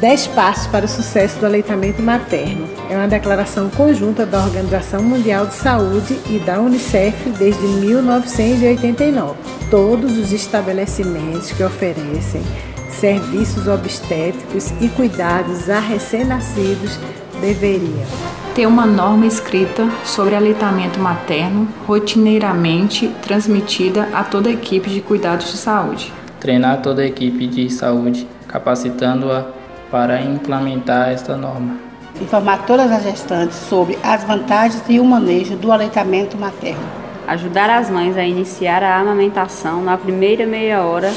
[0.00, 5.46] 10 passos para o sucesso do aleitamento materno é uma declaração conjunta da Organização Mundial
[5.46, 9.34] de Saúde e da Unicef desde 1989.
[9.68, 12.42] Todos os estabelecimentos que oferecem
[12.88, 16.96] serviços obstétricos e cuidados a recém-nascidos
[17.40, 18.06] deveriam
[18.54, 25.50] ter uma norma escrita sobre aleitamento materno rotineiramente transmitida a toda a equipe de cuidados
[25.50, 26.12] de saúde.
[26.38, 29.57] Treinar toda a equipe de saúde, capacitando-a
[29.90, 31.76] para implementar esta norma.
[32.20, 36.82] Informar todas as gestantes sobre as vantagens e o manejo do aleitamento materno.
[37.26, 41.12] Ajudar as mães a iniciar a amamentação na primeira meia hora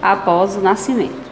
[0.00, 1.22] após o nascimento.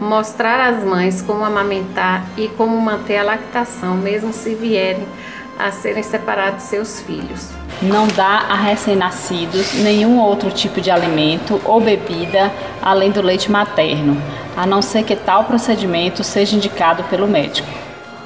[0.00, 5.06] Mostrar às mães como amamentar e como manter a lactação, mesmo se vierem
[5.58, 7.50] a serem separados de seus filhos.
[7.82, 12.52] Não dá a recém-nascidos nenhum outro tipo de alimento ou bebida
[12.82, 14.20] além do leite materno,
[14.56, 17.68] a não ser que tal procedimento seja indicado pelo médico.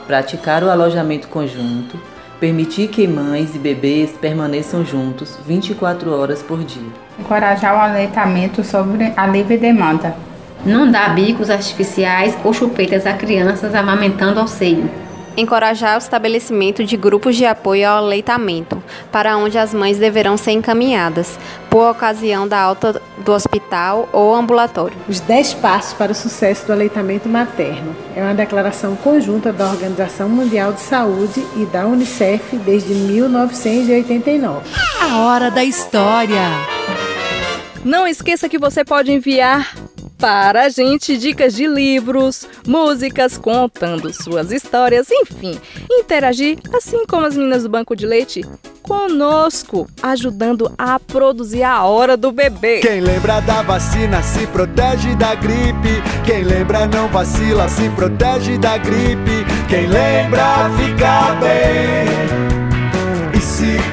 [0.07, 1.99] Praticar o alojamento conjunto,
[2.41, 6.91] permitir que mães e bebês permaneçam juntos 24 horas por dia.
[7.19, 10.17] Encorajar o aleitamento sobre a livre demanda.
[10.65, 14.89] Não dar bicos artificiais ou chupetas a crianças amamentando ao seio.
[15.37, 20.53] Encorajar o estabelecimento de grupos de apoio ao aleitamento, para onde as mães deverão ser
[20.53, 21.39] encaminhadas,
[21.71, 24.97] por ocasião da alta do hospital ou ambulatório.
[25.09, 30.29] Os 10 passos para o sucesso do aleitamento materno é uma declaração conjunta da Organização
[30.29, 34.69] Mundial de Saúde e da Unicef desde 1989.
[35.01, 36.43] A hora da história.
[37.85, 39.75] Não esqueça que você pode enviar
[40.23, 45.59] para a gente dicas de livros, músicas contando suas histórias, enfim,
[45.91, 48.45] interagir assim como as meninas do Banco de Leite
[48.83, 52.79] conosco, ajudando a produzir a hora do bebê.
[52.79, 56.01] Quem lembra da vacina se protege da gripe.
[56.25, 59.45] Quem lembra não vacila, se protege da gripe.
[59.69, 62.42] Quem lembra fica bem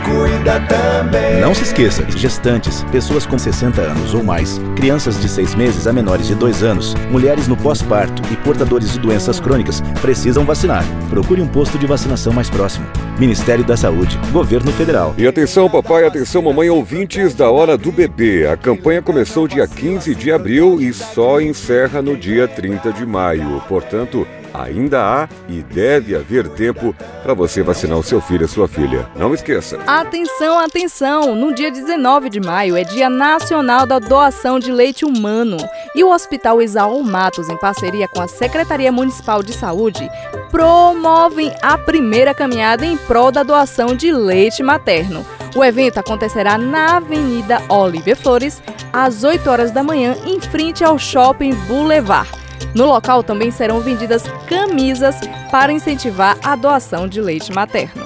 [0.05, 1.41] cuida também.
[1.41, 5.93] Não se esqueça, gestantes, pessoas com 60 anos ou mais, crianças de 6 meses a
[5.93, 10.83] menores de 2 anos, mulheres no pós-parto e portadores de doenças crônicas precisam vacinar.
[11.09, 12.85] Procure um posto de vacinação mais próximo.
[13.17, 15.13] Ministério da Saúde, Governo Federal.
[15.17, 18.47] E atenção, papai, atenção, mamãe, ouvintes da Hora do Bebê.
[18.47, 23.61] A campanha começou dia 15 de abril e só encerra no dia 30 de maio.
[23.67, 24.25] Portanto,
[24.63, 29.07] ainda há e deve haver tempo para você vacinar o seu filho e sua filha.
[29.15, 29.79] Não esqueça.
[29.85, 31.35] Atenção, atenção!
[31.35, 35.57] No dia 19 de maio é Dia Nacional da Doação de Leite Humano
[35.95, 40.09] e o Hospital Isaú Matos, em parceria com a Secretaria Municipal de Saúde,
[40.51, 45.25] promovem a primeira caminhada em prol da doação de leite materno.
[45.55, 48.61] O evento acontecerá na Avenida Olívia Flores,
[48.93, 52.29] às 8 horas da manhã, em frente ao Shopping Boulevard.
[52.75, 55.15] No local também serão vendidas camisas
[55.51, 58.03] para incentivar a doação de leite materno.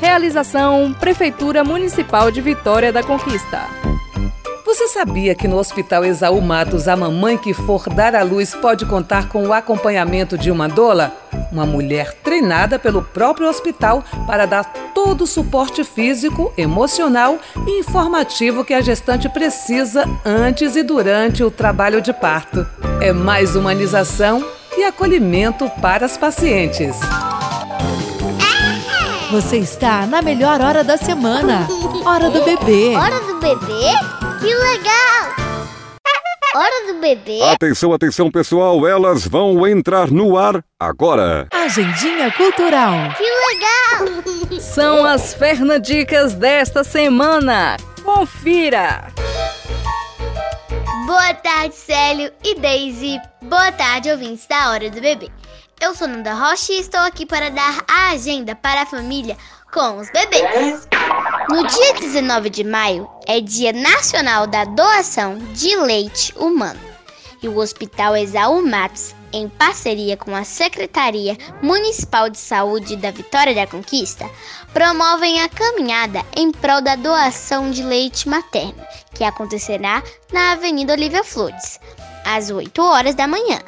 [0.00, 3.60] Realização Prefeitura Municipal de Vitória da Conquista.
[4.64, 8.86] Você sabia que no Hospital Exaú Matos a mamãe que for dar à luz pode
[8.86, 11.12] contar com o acompanhamento de uma doula?
[11.52, 14.64] Uma mulher treinada pelo próprio hospital para dar
[15.04, 17.36] todo o suporte físico, emocional
[17.66, 22.64] e informativo que a gestante precisa antes e durante o trabalho de parto.
[23.00, 24.44] É mais humanização
[24.76, 26.96] e acolhimento para as pacientes.
[29.32, 31.66] Você está na melhor hora da semana.
[32.06, 32.94] Hora do bebê.
[32.94, 33.90] Hora do bebê?
[34.40, 35.41] Que legal!
[36.54, 37.42] Hora do bebê.
[37.44, 41.48] Atenção, atenção, pessoal, elas vão entrar no ar agora.
[41.50, 42.92] Agendinha Cultural.
[43.16, 44.60] Que legal!
[44.60, 47.78] São as Fernandicas desta semana.
[48.04, 49.06] Confira!
[51.06, 53.18] Boa tarde, Célio e Daisy.
[53.40, 55.30] Boa tarde, ouvintes da Hora do Bebê.
[55.80, 59.38] Eu sou Nanda Rocha e estou aqui para dar a agenda para a família
[59.72, 60.86] com os bebês.
[61.52, 66.80] No dia 19 de maio é Dia Nacional da Doação de Leite Humano.
[67.42, 73.54] e o Hospital Exaú Matos, em parceria com a Secretaria Municipal de Saúde da Vitória
[73.54, 74.30] da Conquista,
[74.72, 78.82] promovem a caminhada em prol da doação de leite materno,
[79.14, 81.78] que acontecerá na Avenida Olívia Flores,
[82.24, 83.60] às 8 horas da manhã,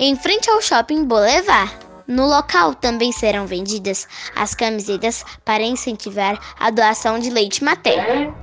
[0.00, 1.89] em frente ao Shopping Boulevard.
[2.10, 8.34] No local também serão vendidas as camisetas para incentivar a doação de leite materno.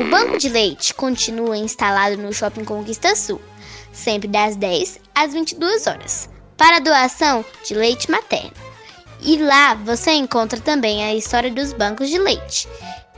[0.00, 3.40] O banco de leite continua instalado no Shopping Conquista Sul,
[3.92, 8.52] sempre das 10 às 22 horas, para a doação de leite materno.
[9.20, 12.68] E lá você encontra também a história dos bancos de leite,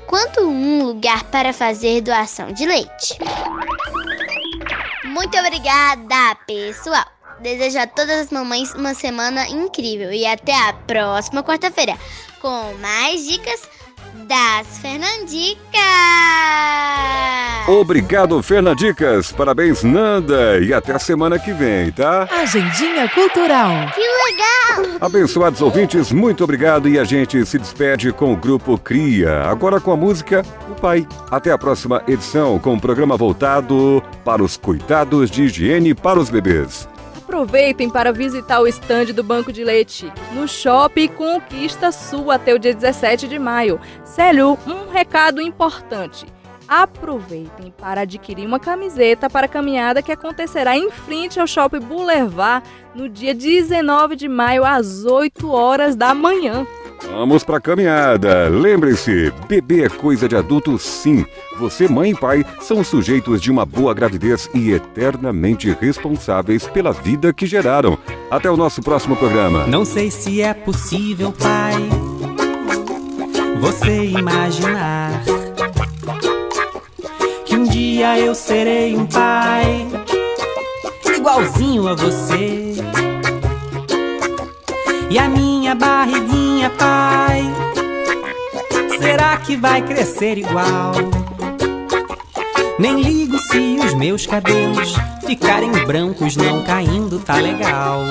[0.07, 3.19] quanto um lugar para fazer doação de leite.
[5.05, 7.22] Muito obrigada, pessoal!
[7.43, 11.97] Desejo a todas as mamães uma semana incrível e até a próxima quarta-feira
[12.41, 13.63] com mais dicas
[14.27, 15.59] das Fernandicas.
[17.69, 19.33] Obrigado, Fernandicas.
[19.33, 20.59] Parabéns, Nanda.
[20.59, 22.29] E até a semana que vem, tá?
[22.31, 23.91] Agendinha Cultural.
[23.95, 24.99] Que legal!
[25.01, 26.89] Abençoados ouvintes, muito obrigado.
[26.89, 29.45] E a gente se despede com o grupo Cria.
[29.45, 31.07] Agora com a música O Pai.
[31.31, 36.19] Até a próxima edição com o um programa voltado para os cuidados de higiene para
[36.19, 36.92] os bebês.
[37.33, 42.59] Aproveitem para visitar o estande do Banco de Leite no Shopping Conquista Sul até o
[42.59, 43.81] dia 17 de maio.
[44.05, 46.27] Célio, um recado importante.
[46.69, 52.69] Aproveitem para adquirir uma camiseta para a caminhada que acontecerá em frente ao Shopping Boulevard
[52.95, 56.67] no dia 19 de maio às 8 horas da manhã.
[57.11, 58.49] Vamos pra caminhada.
[58.49, 61.25] Lembre-se, bebê é coisa de adulto sim.
[61.59, 67.33] Você, mãe e pai, são sujeitos de uma boa gravidez e eternamente responsáveis pela vida
[67.33, 67.99] que geraram.
[68.31, 69.67] Até o nosso próximo programa.
[69.67, 71.75] Não sei se é possível, pai,
[73.61, 75.23] você imaginar
[77.45, 79.87] que um dia eu serei um pai
[81.17, 82.75] igualzinho a você.
[85.09, 85.29] E a
[85.73, 87.43] minha barriguinha, pai,
[88.99, 90.93] será que vai crescer igual?
[92.79, 94.95] Nem ligo se os meus cabelos
[95.25, 98.03] ficarem brancos, não caindo, tá legal.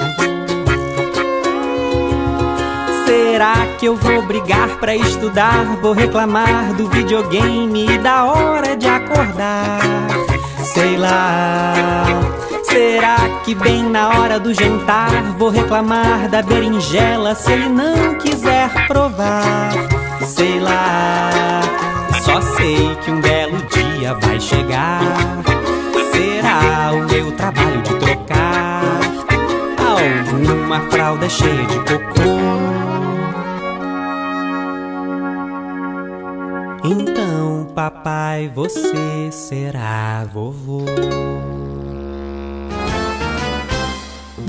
[3.06, 5.66] Será que eu vou brigar pra estudar?
[5.82, 9.82] Vou reclamar do videogame e da hora de acordar?
[10.64, 12.41] Sei lá.
[12.72, 18.88] Será que bem na hora do jantar vou reclamar da berinjela se ele não quiser
[18.88, 19.74] provar?
[20.26, 21.62] Sei lá,
[22.24, 25.02] só sei que um belo dia vai chegar.
[26.14, 29.02] Será o meu trabalho de trocar
[29.78, 32.22] alguma fralda cheia de cocô?
[36.86, 40.86] Então, papai, você será vovô.